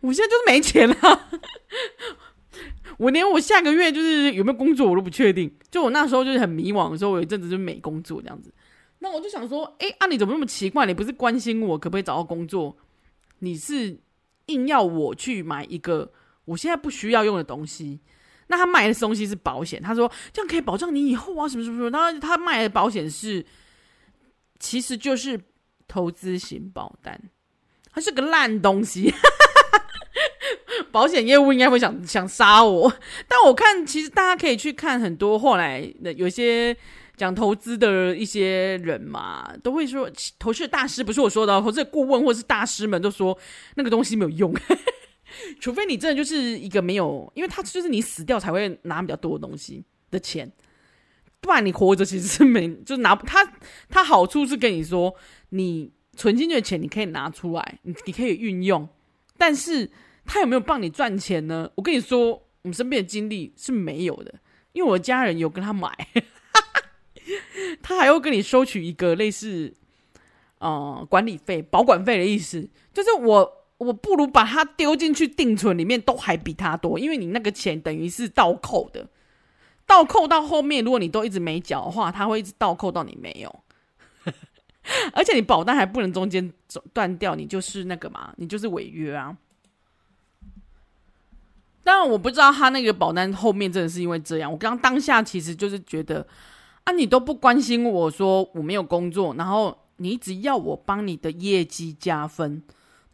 [0.00, 1.28] 我现在就是没钱了，
[2.98, 5.52] 我连我下个月就是有没有工作我都不确定。
[5.72, 8.52] 就我那时候就是很迷惘的时候，我有一阵子就没工作这样子。
[9.00, 10.86] 那我就想说，哎啊，你怎么那么奇怪？
[10.86, 12.76] 你不是关心我可不可以找到工作？
[13.40, 13.98] 你是
[14.46, 16.12] 硬要我去买一个
[16.44, 17.98] 我现在不需要用的东西？
[18.48, 21.90] 那他卖的东西是保险，他说这样可以保障你以后啊什么什么什么。
[21.90, 23.44] 他他卖的保险是。
[24.58, 25.38] 其实就是
[25.86, 27.20] 投资型保单，
[27.92, 29.12] 它是个烂东西。
[30.90, 32.90] 保险业务应该会想想杀我，
[33.28, 36.74] 但我看其实大家可以去看很多后来的有些
[37.18, 43.36] 讲投资的一些人嘛，都会说投资大师不是我说的，投资顾问或是大师们都说
[43.74, 44.54] 那个东西没有用，
[45.60, 50.50] 除非你真的就是一个没有，因为他就是你死掉才会拿比较多的东西的钱。
[51.40, 53.52] 不然你活着其实是没，就拿他
[53.88, 55.14] 他好处是跟你说，
[55.50, 58.88] 你存进去的钱你可以拿出来，你你可以运用，
[59.36, 59.90] 但是
[60.24, 61.70] 他有没有帮你赚钱呢？
[61.76, 62.30] 我跟你说，
[62.62, 64.34] 我们身边的经历是没有的，
[64.72, 65.92] 因为我的家人有跟他买，
[67.80, 69.72] 他还会跟你收取一个类似
[70.58, 79.06] 呃管理费、保管费的意思，就是我我不如把它丢进去定存里面，都还比他多，因为你那个钱等于是倒扣的。
[79.84, 83.60] 倒扣到后面，如果你都一直没缴的话，他会一直倒扣到你没有，
[85.14, 86.52] 而且你保单还不能中间
[86.92, 89.36] 断掉，你就是那个嘛，你就是违约啊。
[91.84, 96.26] 当然我不知道他那个保单后面真的是因为这样，我刚当下其实就是觉得
[96.82, 102.60] 啊，你都不关心我说我没有工作，然后你一直要我帮你的业绩加分，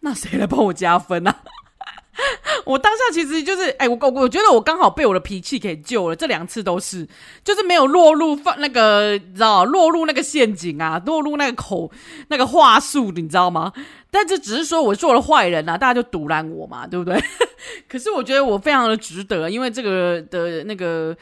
[0.03, 1.37] 那谁来帮我加分啊？
[2.67, 7.09] 我当下其实就是，哎、我我我觉得我刚好被我的脾气给救了，这两次都是，
[7.43, 11.91] 就是没有落入放那个，你知道，落入那个陷阱啊，落入那个口
[12.29, 13.73] 那个话术，你知道吗？
[14.11, 17.19] 但这只是说我做了坏人啊，大家就堵拦我嘛，对不对？
[17.89, 21.17] 可是我觉得我非常的值得，因为这个的那个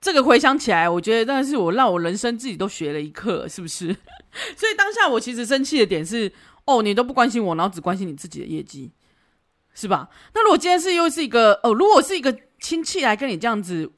[0.00, 3.94] 这个回想起来，我觉得但是我让我人生自己都学了一课，是不是？
[4.56, 6.32] 所以当下我其实生气的点是，
[6.78, 8.92] 哦，你都不关心我，然后只关心你自己的业绩。
[9.72, 10.08] 是吧？
[10.34, 13.90] 那如果今天是又是一个哦，如果是一个亲戚来跟你这样子，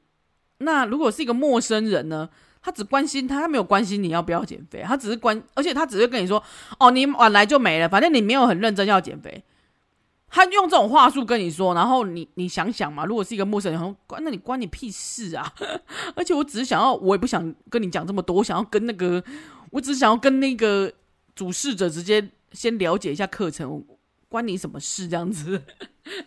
[0.58, 2.28] 那如果是一个陌生人呢？
[2.64, 6.40] 他只关心他，他没有关心你要不要减肥，他只是关，而且他只会跟你说
[6.78, 9.42] ：“哦，你晚来就没了，反正你没有很认真要减肥。”
[10.28, 15.52] 他用这种话术跟你说，然后你你想想嘛，如果是一个陌生人，关那你关你屁事啊！
[16.14, 19.24] 而且我只是想要，我也不想跟你讲这么多，我想要跟那个，
[19.70, 20.92] 我只想要跟那个
[21.34, 23.84] 主事者直接先了解一下课程。
[24.28, 25.06] 关你什么事？
[25.06, 25.60] 这样子，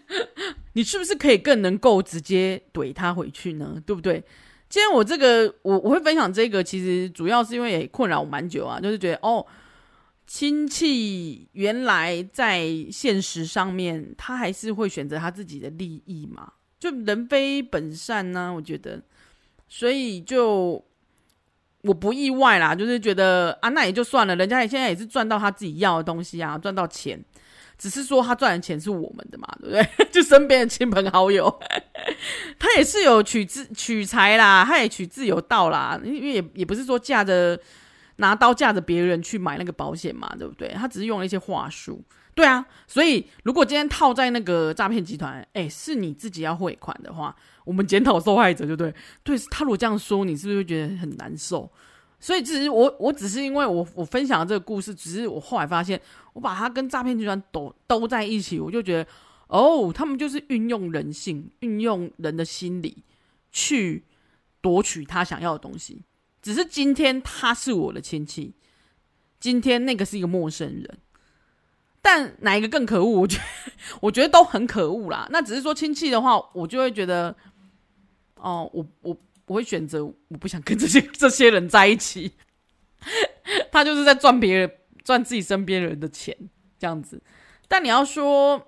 [0.73, 3.81] 你是不是可以更能够直接怼他回去呢？
[3.83, 4.23] 对不对？
[4.69, 9.43] 今天我这个，我我会分享这个，其实主要是因为也困扰我蛮久啊，就是觉得哦，
[10.27, 19.01] 亲戚原来在现实上面，他还是会选择他自己的利益嘛，就人非本善呢、我觉得，
[19.67, 20.83] 所以就
[21.85, 27.23] 我不意外啦，就是觉得啊，那也就算了，人家也现在也是赚到他自己要的东西啊，赚到钱。
[27.77, 30.07] 只是说他赚的钱是我们的嘛，对不对？
[30.09, 31.59] 就身边的亲朋好友，
[32.57, 35.99] 他也是有取自取财啦，他也取自有道啦。
[36.01, 37.59] 因为也也不是说架着
[38.15, 40.69] 拿刀架着别人去买那个保险嘛，对不对？
[40.69, 42.01] 他只是用了一些话术，
[42.35, 42.63] 对啊。
[42.85, 48.93] 所以如果今天套在那个诈骗集团，哎，是你自己要汇款的话，我们检讨受害者，就对。
[49.23, 51.67] 对，他如果这样说，你是不是会觉得很难受？
[52.19, 55.99] 所以只是我，我只是因为我我分享的这个故事，只是我后来发现，
[56.33, 59.09] 我把它跟诈骗集团都都在一起，我就觉得，
[59.47, 63.03] 哦，他们就是运用人性，运用人的心理
[63.51, 64.03] 去
[64.61, 66.01] 夺取他想要的东西。
[66.41, 68.53] 只是今天他是我的亲戚，
[69.39, 70.97] 今天那个是一个陌生人，
[72.05, 73.09] 但哪一个更可恶？
[73.19, 73.43] 我觉得
[73.99, 75.27] 我觉得都很可恶啦。
[75.31, 77.35] 那只是说亲戚的话，我就会觉得，
[78.35, 79.17] 哦，我我。
[79.47, 82.31] 我会选择，我不想跟这些 这些人在一起。
[83.71, 84.71] 他就是在赚别人、
[85.03, 86.35] 赚自己身边人的钱，
[86.79, 87.21] 这样子。
[87.67, 88.59] 但你要说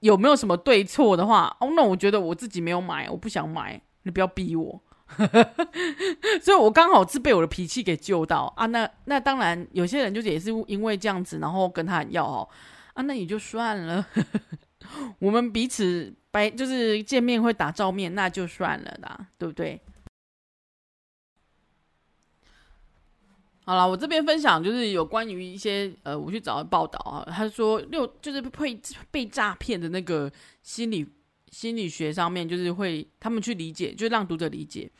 [0.00, 4.82] 有没有什么对错的话，哦，那我觉得我自己没有买，我不想买，你不要逼我。
[6.42, 8.66] 所以我刚好是被我的脾气给救到啊。
[8.66, 12.48] 那那当然，有些人就是也是因为这样子，然后跟他要哦
[12.94, 14.06] 啊，那也就算了。
[15.18, 19.80] 我们彼此白就是见面会打照面，那就算了啦，对不对？
[23.64, 30.30] 好了，我这边分享就是有关于一些呃，我去找的报道啊，他说六就是被被诈骗的那个
[30.62, 31.04] 心理
[31.50, 34.90] 心理学上面，就是会他们去理解，就让读者理解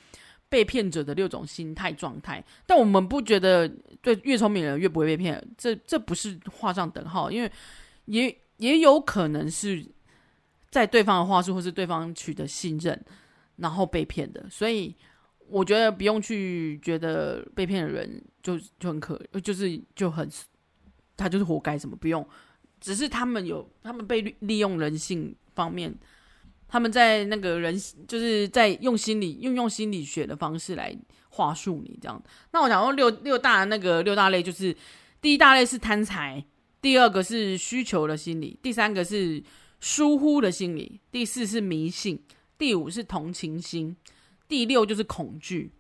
[0.49, 2.45] 被骗者的六种心态状态。
[2.67, 3.69] 但我们不觉得
[4.01, 7.51] 对越聪明人越不会被骗，这这不是画上等号，因为
[8.07, 8.37] 也。
[8.59, 9.85] 也有可能是
[10.71, 12.99] 在对方的话术，或是对方取得信任，
[13.57, 14.43] 然后被骗的。
[14.49, 14.97] 所以
[15.47, 20.27] 我觉得不用去觉得被骗的人就就很可，就是就很
[21.19, 22.27] 他就是活该什么，不用。
[22.81, 25.95] 只是他们有他们被利用人性方面，
[26.69, 27.77] 他们在那个人
[28.09, 30.97] 就是在用心理用用心理学的方式来
[31.29, 32.23] 话术你这样。
[32.53, 34.77] 那我想说六六大那个六大类，就是
[35.21, 36.45] 第一大类是贪财。
[36.83, 39.43] 第二个是需求的心理，第三个是
[39.81, 42.23] 疏忽的心理，第四是迷信，
[42.57, 43.97] 第五是同情心，
[44.47, 45.73] 第六就是恐惧。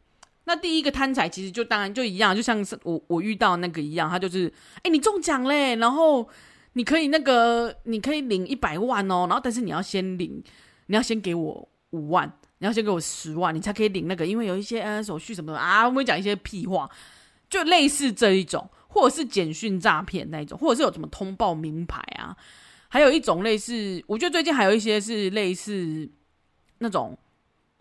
[0.47, 6.29] 那第一个贪财其实就当然就一样，就像是我我遇到那个一样，他就是哎，你中奖嘞，然后
[6.73, 10.43] 你可以那个你可以领一百万哦，然后但是你要先领，
[10.87, 16.91] 你要先给我五万，你要先给我十万，你才可以领那个，因为有一些呃手续什么的啊，我们讲一些屁话，
[17.49, 18.69] 就类似这一种。
[18.89, 22.35] 或者是简讯诈骗那一种，或者是有什么通报名牌啊，
[22.89, 26.09] 还有一种类似，我觉得最近还有一些是类似
[26.79, 27.19] 那种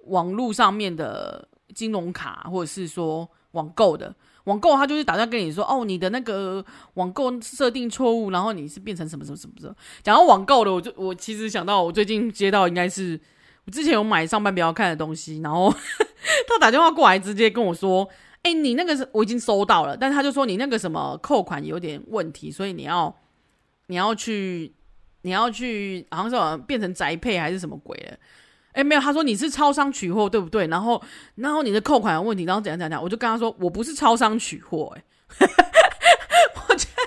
[0.08, 4.13] 网络上面的金融卡，或者是说网购的
[4.45, 9.75] 网购，他就是打算跟你说，哦，你的那个网购设定错误，然后你是变成什么什么什么什么。
[10.01, 13.19] 讲到网购的，我就我其实想到我最近接到应该是
[13.65, 15.69] 我之前有买上班比较看的东西，然后
[16.47, 18.10] 他打电话过来直接跟我说。
[18.45, 23.12] 哎，你那个我已经收到了，但是他就说你那个什么扣款有点问题，所以你要
[23.88, 24.71] 你要去
[25.23, 28.15] 你要去，好像是变成宅配还是什么鬼了？
[28.75, 30.67] 哎，没有，他说你是超商取货对不对？
[30.67, 31.01] 然后
[31.35, 35.03] 然后你的扣款有问题，然后怎样怎样怎样，我就跟他说我不是超商取货，哎，
[36.69, 37.01] 我觉得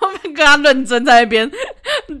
[0.00, 1.50] 我们跟他认真在那边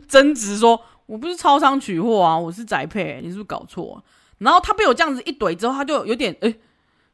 [0.08, 4.02] 争执，说我不是超商取货啊，我是宅配，你是不是搞错？
[4.38, 6.54] 然后他被我这样子一怼之后，他就有点哎。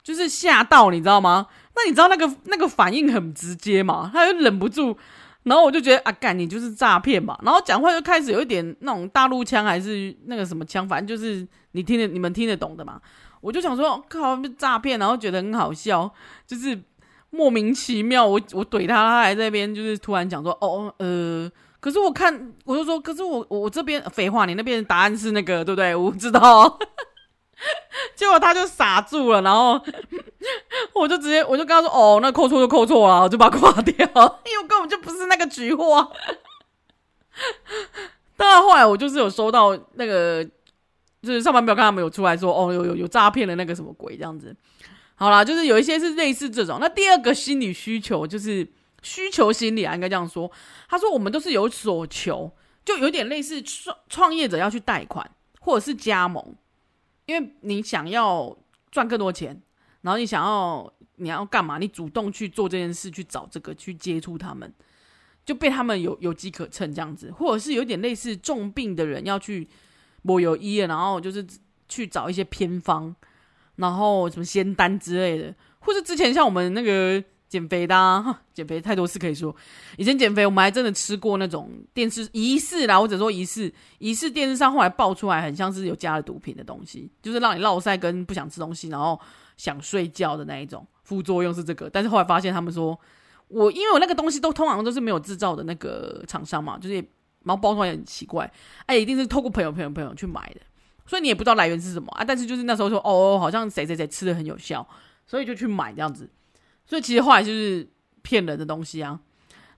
[0.02, 1.46] 就是吓到你知道吗？
[1.76, 4.10] 那你知道那个那个反应很直接嘛？
[4.12, 4.98] 他就忍不住，
[5.44, 7.36] 然后我就觉得啊，干你就是诈骗嘛！
[7.42, 13.00] 然后讲话就开始有一点那种大陆腔，还是那个什么腔，反正就是你听得你们听得懂的嘛。
[13.40, 16.08] 我就想说靠，诈骗，然后觉得很好笑，
[16.46, 16.80] 就是
[17.30, 18.24] 莫名其妙。
[18.24, 25.92] 我我怼他，他还在那边就是突然讲说哦呃，可是我看我就说，可是我我这边废话，你那边答案是那个对不对？
[25.94, 26.78] 我不知道。
[28.14, 29.80] 结果他就傻住了，然后
[30.94, 33.94] 我就直接我就跟他说：“哦，那扣错就扣错了，我就把它挂掉，
[34.46, 36.12] 因为我根本就不是那个取货。”
[38.36, 40.44] 当然后来我就是有收到那个，
[41.22, 44.54] 就是上班没有看他们有出来说：“哦，有有有诈骗的那个什么鬼这样子。”
[45.14, 46.78] 好啦，就是有一些是类似这种。
[46.80, 48.66] 那第二个心理需求就是
[49.02, 50.50] 需求心理啊，应该这样说。
[50.88, 52.50] 他说我们都是有所求，
[52.84, 56.44] 就有点类似创创业者要去贷款或者是加盟，
[57.26, 58.56] 因为你想要
[58.90, 59.60] 赚更多钱，
[60.02, 61.78] 然后你想要你要干嘛？
[61.78, 64.72] 你主动去做这件事，去找这个去接触他们，
[65.44, 69.68] 就被他们有有机可乘这样子，或者是有点类似重病的人要去
[70.22, 71.46] 某有医院，然后就是
[71.88, 73.14] 去找一些偏方。
[73.76, 79.54] 然后什么仙丹之类的，或是之前像我们那个减肥的，啊， 减肥太多次可以说。
[79.98, 89.20] 以前减肥我们还真的吃过那种电视疑似啦，或者说疑似疑似电视上后来爆出来很像是有加了毒品的东西，就是让你落赛跟不想吃东西，然后
[89.58, 91.90] 想睡觉的那一种副作用是这个。
[91.90, 92.98] 但是后来发现他们说，
[93.48, 98.50] 我因为我那个东西都通常都是没有制造的那个厂商嘛，就是然后包装也很奇怪，
[98.86, 100.60] 哎，一定是透过朋友朋友朋友去买的。
[101.04, 104.86] 所以你也不知道来源是什么啊，但是就是那时候说哦，好像谁谁谁吃的很有效，
[105.26, 106.30] 所以就去买这样子。
[106.92, 107.88] 所以其实后来就是
[108.20, 109.18] 骗人的东西啊。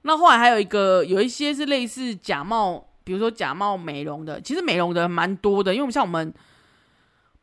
[0.02, 6.34] 那后来还有一个，有一些是类似假冒，比如说假冒美容的，其实美容的蛮多的，因为像我们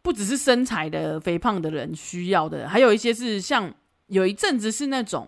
[0.01, 3.74] 不只是身材的肥胖的人需要的，还有一些是像
[4.07, 5.26] 有一阵子是那种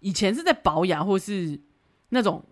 [0.00, 1.58] 以前是在保养或是
[2.10, 2.44] 那种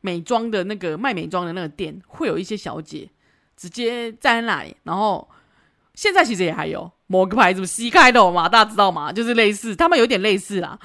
[0.00, 3.08] 美妆的那个卖美妆的那个店，会有一些小姐。
[3.56, 5.28] 直接站在那里，然后
[5.94, 9.12] 现在其实也还有某个牌子，C 开头嘛，大家知道吗？
[9.12, 10.78] 就是类似，他们有点类似啦。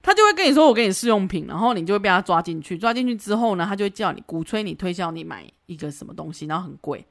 [0.00, 2.78] 他就会跟你说：“我给你试用品。”然后你就会被他抓进去。
[2.78, 7.04] 抓进去之后呢，他就会叫你鼓吹你推销你买一个什么东西，然后很贵。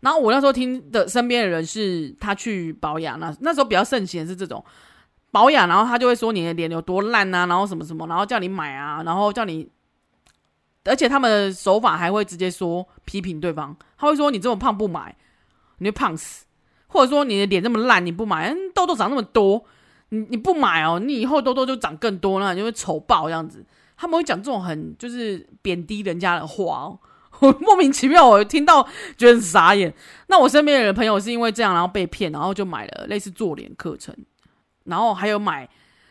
[0.00, 4.64] 然后我那时候听的身边的人是他去保养，那那时候比较盛行是这种
[5.30, 9.68] 保养，然后他就会说你的脸有多烂啊，然后什么什么，然后叫你买啊，然后叫你。
[10.84, 15.14] 而且他们的手法还会直接说批评对方，他会说你这么胖不买，
[15.78, 16.46] 你会胖死；
[16.88, 19.64] 或者说你的脸这么烂你不买，痘痘长那么多，
[20.08, 23.64] 你你不买哦，你以后痘痘就长更多，那你就会丑爆这样子。
[23.96, 26.98] 他们会讲这种很就是贬低人家的话哦，
[27.40, 28.82] 我 莫名其妙，我听到
[29.16, 29.92] 觉得很傻眼。
[30.28, 34.14] 那我身边的朋友是因为这样，然后被骗，然后就买了类似做脸课程，
[34.84, 35.68] 然后还有买，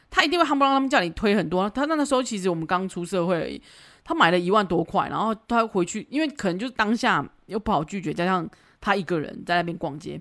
[0.09, 1.69] 他一定会夯不让他们叫你推很多。
[1.69, 3.61] 他那个时候其实我们刚出社会而已。
[4.09, 8.49] 他买了一万多块，然后他回去，因为可能就是当下又不好拒绝，加上
[8.79, 10.17] 他一个人在那边逛街，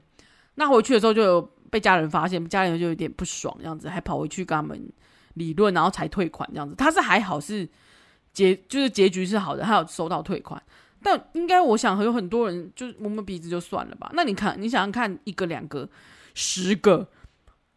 [0.57, 1.40] 那回去的时候就有
[1.70, 4.92] 被家人发现，家人就有点不爽，这样子还跑回去跟他们
[5.34, 6.74] 理论，然后才退款这样子。
[6.74, 7.66] 他是还好是
[8.32, 10.62] 结，就是结局是好的，他有收到退款，
[11.02, 14.11] 但应该我想有很多人就摸摸鼻子就算了吧。
[14.12, 15.88] 那你看，你想想看，一个两个、
[16.34, 17.09] 十个，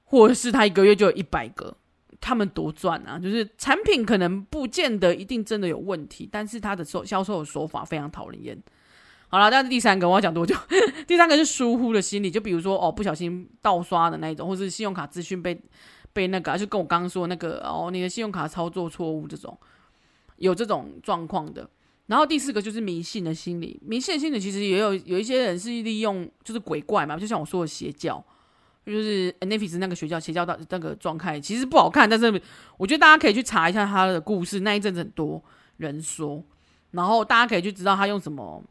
[0.03, 1.77] 或者是他一个月就有一百个。
[2.21, 3.17] 他们多赚啊！
[3.17, 8.61] 就是产品可能不见得一定真的有问题，但是他的售销售的手法非常讨人厌。
[9.29, 10.55] 好了，但是第三个我要讲多久？
[11.07, 15.59] 第三个是疏忽的心理，就比如说哦，不小心盗刷的那一种，或是信用卡资讯被
[16.11, 19.57] 被那个，就跟我刚刚说那个哦，你的信用卡操作错误这种，
[20.37, 21.69] 有这种状况的。
[22.07, 28.23] 然后第四个就是迷信的心理，迷信的心理其实也有有一些人是利用就是鬼怪嘛，就像我说的邪教。
[28.85, 32.41] 就是 Netflix 那个学校邪教到那个状态，其实不好看，但是
[32.75, 34.61] 我觉得大家可以去查一下他的故事。
[34.61, 35.43] 那一阵子很多
[35.77, 36.43] 人说，
[36.89, 38.63] 然后大家可以去知道他用什么，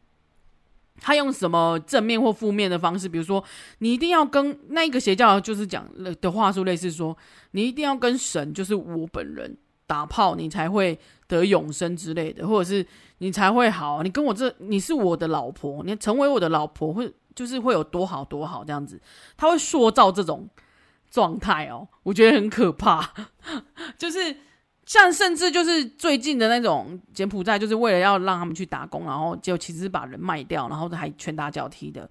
[0.99, 3.07] 他用什么正面或负面的方式。
[3.07, 3.43] 比如说，
[3.79, 5.87] 你一定要跟那个邪教就是讲
[6.21, 7.15] 的话术，类似说，
[7.51, 10.97] 你一定要跟神，就是我本人打炮，你才会
[11.27, 12.85] 得永生之类的，或者是
[13.19, 14.03] 你才会好。
[14.03, 17.11] 你跟我这，你是我的老婆，你成为我的老婆会。
[17.35, 18.99] 就是会有多好多好这样子，
[19.37, 20.49] 他会塑造这种
[21.09, 23.13] 状态哦，我觉得很可怕。
[23.97, 24.35] 就是
[24.89, 32.09] 像甚至就是最近的那种柬埔寨，就是为了要让他们去打工，然后就其实把人卖掉，然后还拳打脚踢的，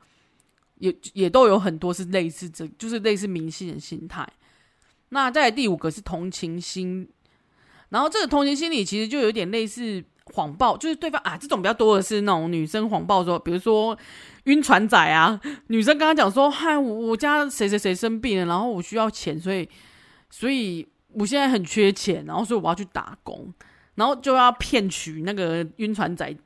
[0.77, 4.25] 也也都有很多是类似这，就是类似明星的心态。
[5.09, 7.09] 那再来第五个是同情心，
[7.89, 10.05] 然后这个同情心理其实就有点类似。
[10.35, 13.99] 谎报就是对方啊，这种比较多的是那种女生谎报说，比如说
[14.45, 19.67] 晕船仔啊，女生跟他讲说，嗨，我家谁谁谁生病了，然后我需要钱，所以
[20.29, 20.87] 所以
[21.19, 23.53] 我现在很缺钱，然后所以我要去打工，
[23.97, 26.37] 然后就要骗取那个晕船仔，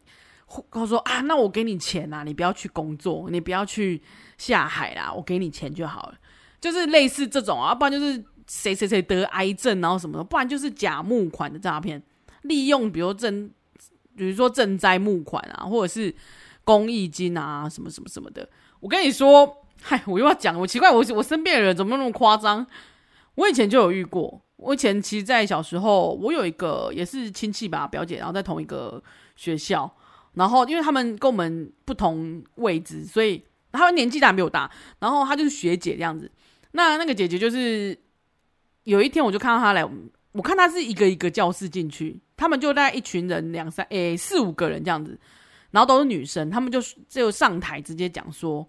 [0.70, 4.02] 他说啊，那我给你钱啊，你不要去工作，你不要去
[4.38, 6.14] 下海啦，我给你钱就好了，
[6.60, 12.02] 就是类似这种啊，不然就是谁谁谁得癌症，然后什么的，不然就是假募款的诈骗，
[12.42, 13.52] 利用比如真。
[14.14, 16.14] 比如说赈灾募款啊，或者是
[16.64, 18.46] 公益金啊，什么什么什么的。
[18.78, 22.66] 我跟你说，嗨，我又要讲，我奇怪，我我身边的人怎么那么夸张？
[23.34, 24.40] 我以前就有遇过。
[24.56, 29.02] 我以前其实，在小时候，我有一个也是亲戚吧，表姐，然后在同一个
[29.34, 29.92] 学校，
[30.34, 34.70] 然后因为他们跟我们不同位置，所以他们年纪当然比我大，
[35.00, 36.30] 然后她就是学姐这样子。
[36.70, 37.98] 那那个姐姐就是
[38.84, 39.84] 有一天，我就看到她来
[40.30, 45.18] 我看她是一个一个教室进去，他们就大概一群人两三诶四五个人这样子，
[45.72, 46.78] 然后都是女生，他们就
[47.08, 48.64] 就上台直接讲说，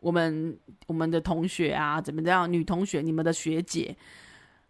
[0.00, 3.96] 我们我们的同学啊怎么这样，女同学你们的学姐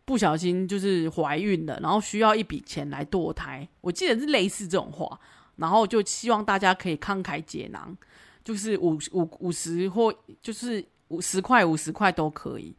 [0.04, 5.18] 不小心就是怀孕了，然后需要一笔钱来堕胎，我记得是类似这种话，
[5.56, 7.96] 然后就希望大家可以慷慨解囊，
[8.42, 12.74] 就是五五五十或就是五十块五十块都可以。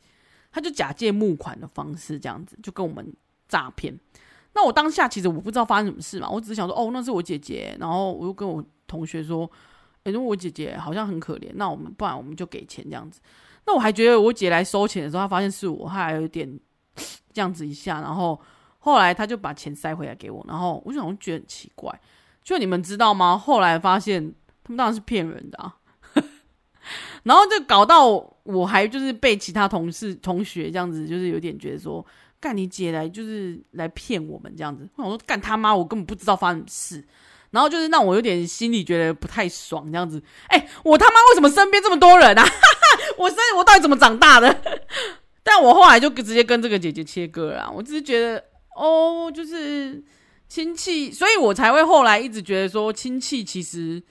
[0.52, 3.14] 他就假借募款的方式这样子，就跟我们
[3.48, 3.96] 诈骗。
[4.52, 7.78] 那我当下其实我不知道发生什么事嘛，我只是想说，哦，那是我姐姐。
[7.80, 9.50] 然后我又跟我同学说，
[10.04, 13.20] 哎，因为我姐姐好像很可怜，那我们不然我们就给钱这样子。
[13.66, 16.60] 那我还觉得我姐来收钱的时候，她发现是我，她还有点
[17.34, 18.02] 这样子一下。
[18.02, 18.40] 然后
[18.80, 20.44] 后来她就把钱塞回来给我。
[20.48, 22.02] 然后我就想觉得很奇怪，
[22.44, 23.38] 就你们知道吗？
[23.38, 24.24] 后来发现
[24.64, 25.76] 他们当然是骗人的啊。
[27.24, 28.08] 然后就搞到
[28.44, 32.04] 我还就是被其他同事同学这样子，就是有点觉得说，
[32.40, 34.90] 干你姐来就是来骗我们这样子。
[34.96, 37.08] 我说干他妈，我根本不知道发生什么事。
[37.52, 40.22] 然后就是让我有点心里觉得不太爽这样子。
[40.48, 42.46] 哎，我他妈为什么身边这么多人啊？
[43.18, 44.62] 我身我到底怎么长大的？
[45.44, 47.72] 但我后来就直接跟这个姐姐切割了。
[47.74, 48.44] 我只是觉得
[48.76, 50.04] 哦，就是
[50.48, 54.02] 亲戚，所以我才会后来一直觉得说亲戚其实。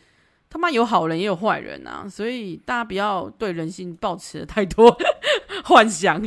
[0.51, 4.99] 他妈有好人也有坏人啊，所以大家不要对人性抱持太多
[5.63, 6.19] 幻想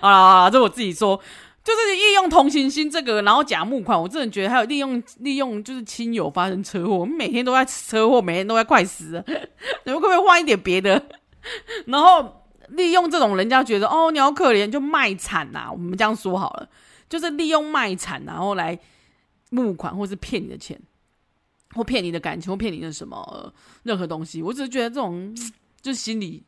[0.00, 0.50] 啊！
[0.50, 1.20] 这我自己说，
[1.68, 9.22] 就是利用同情心这个，然后假募款，我真的觉得还有利用利用就是亲友发生车祸，我们每天都在车祸，每天都 在快死，
[9.84, 11.04] 你们可不可以换一点别的？
[11.84, 16.66] 然后利用这种人家觉得哦你好可怜，就卖惨呐，我们这样说好了，
[17.10, 18.78] 就是利用卖惨然后来
[19.50, 20.80] 募款或是骗你的钱。
[21.74, 23.52] 或骗你的感情，或骗你的什么、
[23.82, 25.36] 任何东西，我只是觉得这种
[25.82, 26.42] 就心理，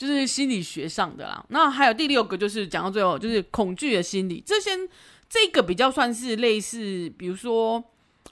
[0.00, 1.44] 就是心理学上的啦。
[1.50, 4.42] 那还有第六个，就是讲到最后，就是恐惧的心理。
[4.46, 4.70] 这些
[5.28, 7.84] 这个比较算是类似，比如说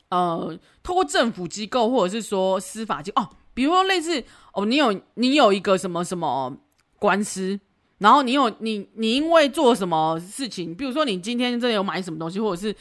[0.09, 6.57] 呃，透过政府机构或者是说司法机哦，比如说类似哦，你有你有一个什么什么
[6.99, 7.61] 官司，
[7.99, 12.75] 然后你有你你因为做什么事情，比如说你今天真的有买什么东西，或者是。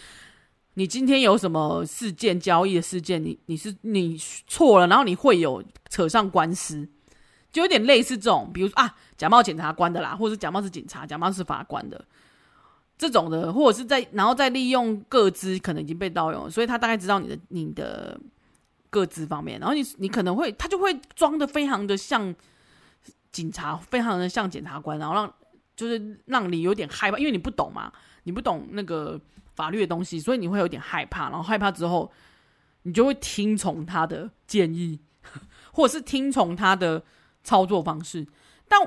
[0.80, 4.16] 你今天有什么事件交易的事件，你你是你
[4.46, 6.88] 错了，然后你会有扯上官司，
[7.52, 12.04] 就有点类似这种，比如说啊，假冒检察官的啦，或者是假冒是警察，假冒是法官的
[12.98, 18.20] 这种的，或者是在然后再利用个资，可能已经被盗用，所以他大概知道你的你的
[18.90, 22.34] 个资方面，然后你你可能会他就会装的非常的像
[23.32, 25.34] 警察，非常的像检察官，然后让
[25.76, 27.92] 就是让你有点害怕，因为你不懂嘛，
[28.24, 29.20] 你不懂那个。
[29.58, 32.12] 法律的东西，所以你会有点害怕，然后害怕之后，
[32.84, 35.00] 你就会听从他的建议，
[35.74, 37.02] 或者是听从他的
[37.48, 38.28] 操作方式。
[38.68, 38.80] 但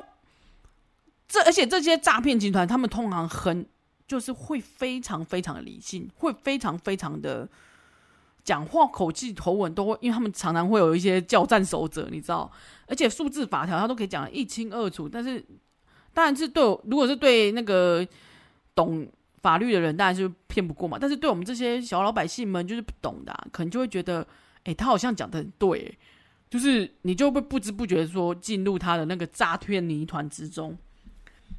[1.27, 3.67] 这而且这些诈骗集团，他们通常很
[4.07, 7.49] 就是会非常非常的理性，会非常非常的
[8.45, 12.53] 讲话口气口吻都会，因为他们常常会有一些教战守则，你知道，
[12.87, 15.09] 而且数字法条他都可以讲一清二楚。
[15.09, 15.43] 但是
[16.13, 18.07] 当然是对，如果是对那个
[18.75, 19.09] 懂。
[19.43, 24.27] 法律的人当然是骗不过嘛，但是对我们这些小老百姓们就是不懂的，可能就会觉得，
[24.65, 25.99] 哎、他好像讲得很对，
[26.51, 30.77] 就是你就会不知不觉说进入他的那个诈骗泥团之中。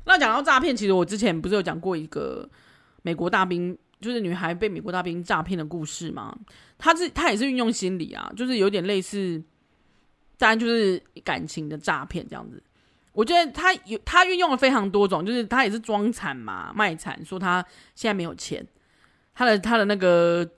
[0.04, 2.48] 那讲到诈骗，其实我之前不是有讲过一个
[3.02, 6.38] 美国大兵，就是女孩被美国大兵诈骗的故事吗？
[6.78, 9.42] 他是他也是运用心理啊，就是有点类似，
[10.38, 12.62] 当然就是感情的诈骗这样子。
[13.14, 17.64] 我觉得他有他运用了非常多种，就是他也是装惨嘛，卖惨，说他
[17.94, 18.66] 现在没有钱，
[19.36, 20.50] 他的他的那个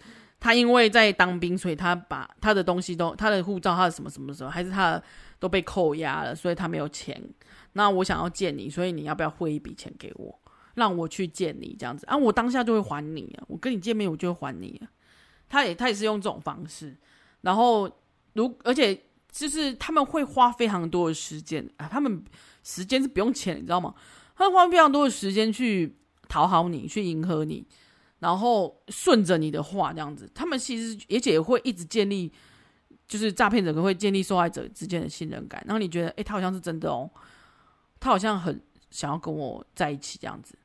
[0.44, 5.04] 他因为在当兵，所以他把他的东西都他的护照，他的什么什么时候还是他的
[5.40, 7.24] 都被扣押了，所以他没有钱。
[7.72, 10.38] 那我想要见你，所以你要不要汇一笔钱给我，
[10.74, 12.18] 让我去见你这样子啊？
[12.18, 14.92] 我当下就会还你啊，我跟你见面我就会还你啊。
[15.48, 16.98] 他也他也是用这种方式，
[17.42, 17.90] 然后
[18.34, 19.00] 如而且。
[19.34, 22.24] 就是他们会花非常多的时间啊，他们
[22.62, 23.92] 时间是不用钱，你知道吗？
[24.36, 25.98] 他花非常多的时间去
[26.30, 27.66] 讨好你，去迎合你，
[28.24, 30.32] 然后顺着你的话这样子。
[30.34, 32.32] 他们其实而且也会一直建立，
[33.06, 37.10] 就是诈骗者会建立受害者之间的信任感，然后你觉得，诶，他好像是真的哦，
[38.00, 38.60] 他好像很
[38.90, 40.58] 想要跟我在一起这样子。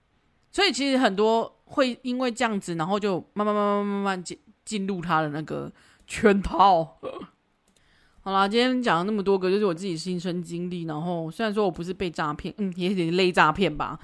[0.53, 5.71] 所以其实很多会因为这样子，然后就慢慢慢慢慢慢进进入他的那个
[6.07, 6.97] 圈套。
[8.23, 10.85] 好啦，今天讲了那么多个，就是我自己亲身经历。
[10.85, 13.99] 然后虽然说我不是被诈骗，嗯，也有点类诈骗吧，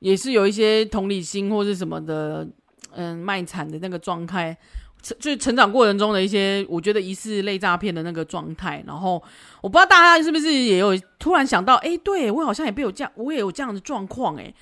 [0.00, 2.48] 也是有一些同理心或是什么的，
[2.96, 4.56] 嗯，卖惨的那个状态，
[5.02, 8.82] 就是成长过程中的一些，我觉得疑似类诈骗的那个状态。
[8.86, 9.22] 然后
[9.60, 14.54] 我不知道大家是不是也有突然想到，哎，对，我好像也被有这样，我也有这样的状况，哎，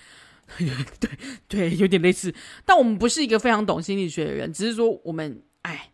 [0.98, 1.10] 对
[1.48, 2.34] 对，有点类似。
[2.64, 5.90] 但我们不是一个非常懂心理学的人，只是说我们哎，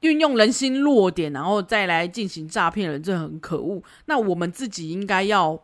[0.00, 3.82] 运用人心弱点，然后再来进行诈骗的人，这很可恶。
[4.06, 5.60] 那我们自己应该要，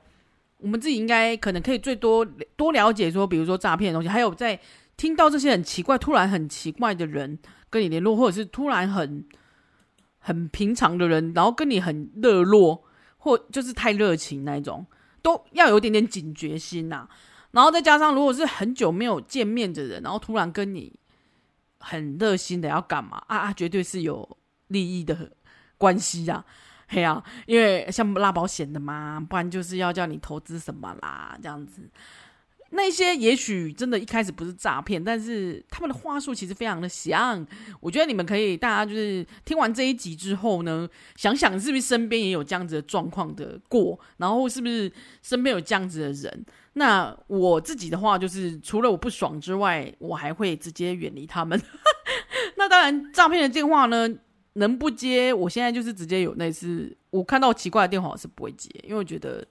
[0.59, 2.27] 我们自己应该可能可以最多
[2.57, 4.61] 多了解说，比如说诈骗的东西，还有在
[4.97, 7.39] 听到这些很奇怪、突然很奇怪的人
[7.71, 9.27] 跟你联络，或者是突然很
[10.19, 12.85] 很平常的人，然后跟你很热络，
[13.19, 14.87] 或就是太热情那种。
[15.23, 17.09] 都要有点点警觉心呐、
[17.51, 20.97] 然后再加上如果是很久没有见面的人，然后突然跟你
[21.81, 24.39] 很热心的要干嘛啊啊，绝对是有
[24.69, 25.33] 利益的
[25.77, 26.45] 关系啊，
[26.87, 31.83] 嘿啊，因为像拉保险的嘛，不然就是要叫你投资什么啦，这样子。
[32.71, 37.47] 那些也许真的一开始不是诈骗，但是他们的话术其实非常的像。
[37.81, 44.93] 我觉得你们可以，大家就是听完这一集之后呢，想想是不是身边也有这样子的状况的过，然后是不是
[45.23, 46.45] 身边有这样子的人。
[46.73, 51.59] 那我自己的话，就是除了我不爽之外，我还会直接远离他们。
[52.59, 54.09] 那当然，诈骗的电话呢，
[54.55, 59.47] 能不接，我现在就是直接有类似，我看到奇怪的电话我是不会接，因为我觉得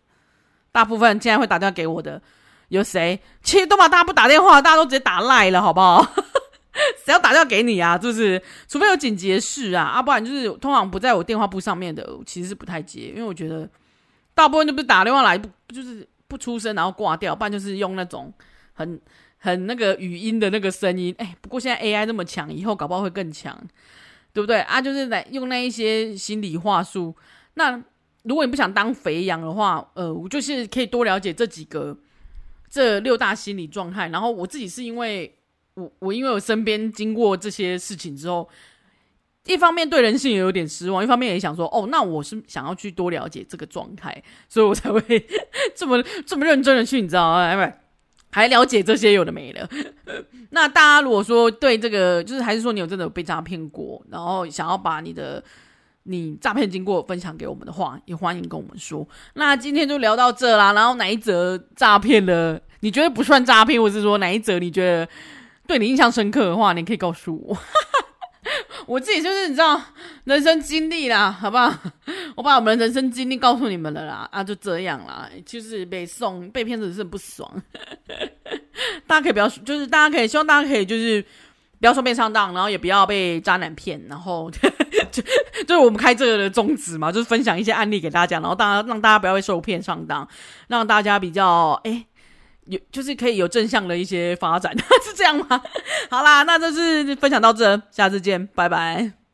[0.72, 2.22] 大部分现在会打电话给我的。
[2.70, 3.20] 有谁？
[3.43, 6.05] 其实都把大家不打电话，大家都直接打赖了，好不好？
[7.05, 7.97] 谁要打电话给你啊？
[7.97, 13.70] 就是除非有紧急的事啊，啊，不然就是通常不在我电话簿上面的，其实是不太接，因为我觉得
[14.34, 18.34] 大部分就不是打电话来，不就是不出声然后挂掉，不然就是用那种
[18.74, 18.99] 很
[19.38, 21.16] 很那个语音的那个声音。
[21.18, 23.57] 哎，不过现在 AI 那么强，以后搞不好会更强，
[24.34, 24.82] 对不对啊？
[24.82, 27.16] 就是来用那一些心理话术。
[27.53, 27.82] 那
[28.24, 31.97] 如果你不想当肥羊的话，呃，我就是可以多了解这几个。
[32.76, 35.34] 这六大心理状态，然后我自己是因为
[35.76, 38.50] 我我因为我身边经过这些事情之后，
[39.46, 45.02] 一方面对人性也有点失望，一方面也想说，哦，那我是想要去多了解这个状态，所以我才会
[45.74, 47.74] 这么这么认真的去，你知道吗？
[48.30, 49.70] 还了解这些有的没的。
[50.52, 55.42] 那大家如果说对这个，就是还是说你有真的有被诈骗过，然后想要把你的。
[56.08, 59.08] 你诈骗经过分享给我们的话，也欢迎跟我们说。
[59.34, 60.72] 那今天就聊到这啦。
[60.72, 65.10] 然后哪一则诈骗的，你觉得不算诈骗，或是说哪一则你觉得
[65.66, 67.58] 对你印象深刻的话，你可以告诉我。
[68.86, 69.82] 我自己就是你知道
[70.26, 71.74] 人生经历啦，好不好？
[72.36, 74.30] 我把我们的人生经历告诉你们了啦。
[74.32, 75.28] 啊，就这样啦。
[75.44, 77.52] 就是被送被骗子是不爽。
[79.08, 81.26] 大家可以不要，就是大家可以希望大家可以就是。
[81.78, 84.50] 不要说被上当，然后也不要被渣男骗，然后
[85.12, 85.22] 就
[85.68, 90.28] 就是我们开这个的宗旨嘛，就是分享一些案例给大家，然后大家让大家不要被受骗上当，
[90.70, 92.06] 让大家比较哎
[92.66, 95.61] 有就是可以有正向的一些发展， 是这样吗？
[96.09, 99.25] 好啦，那这是分享到这，下次见，拜拜。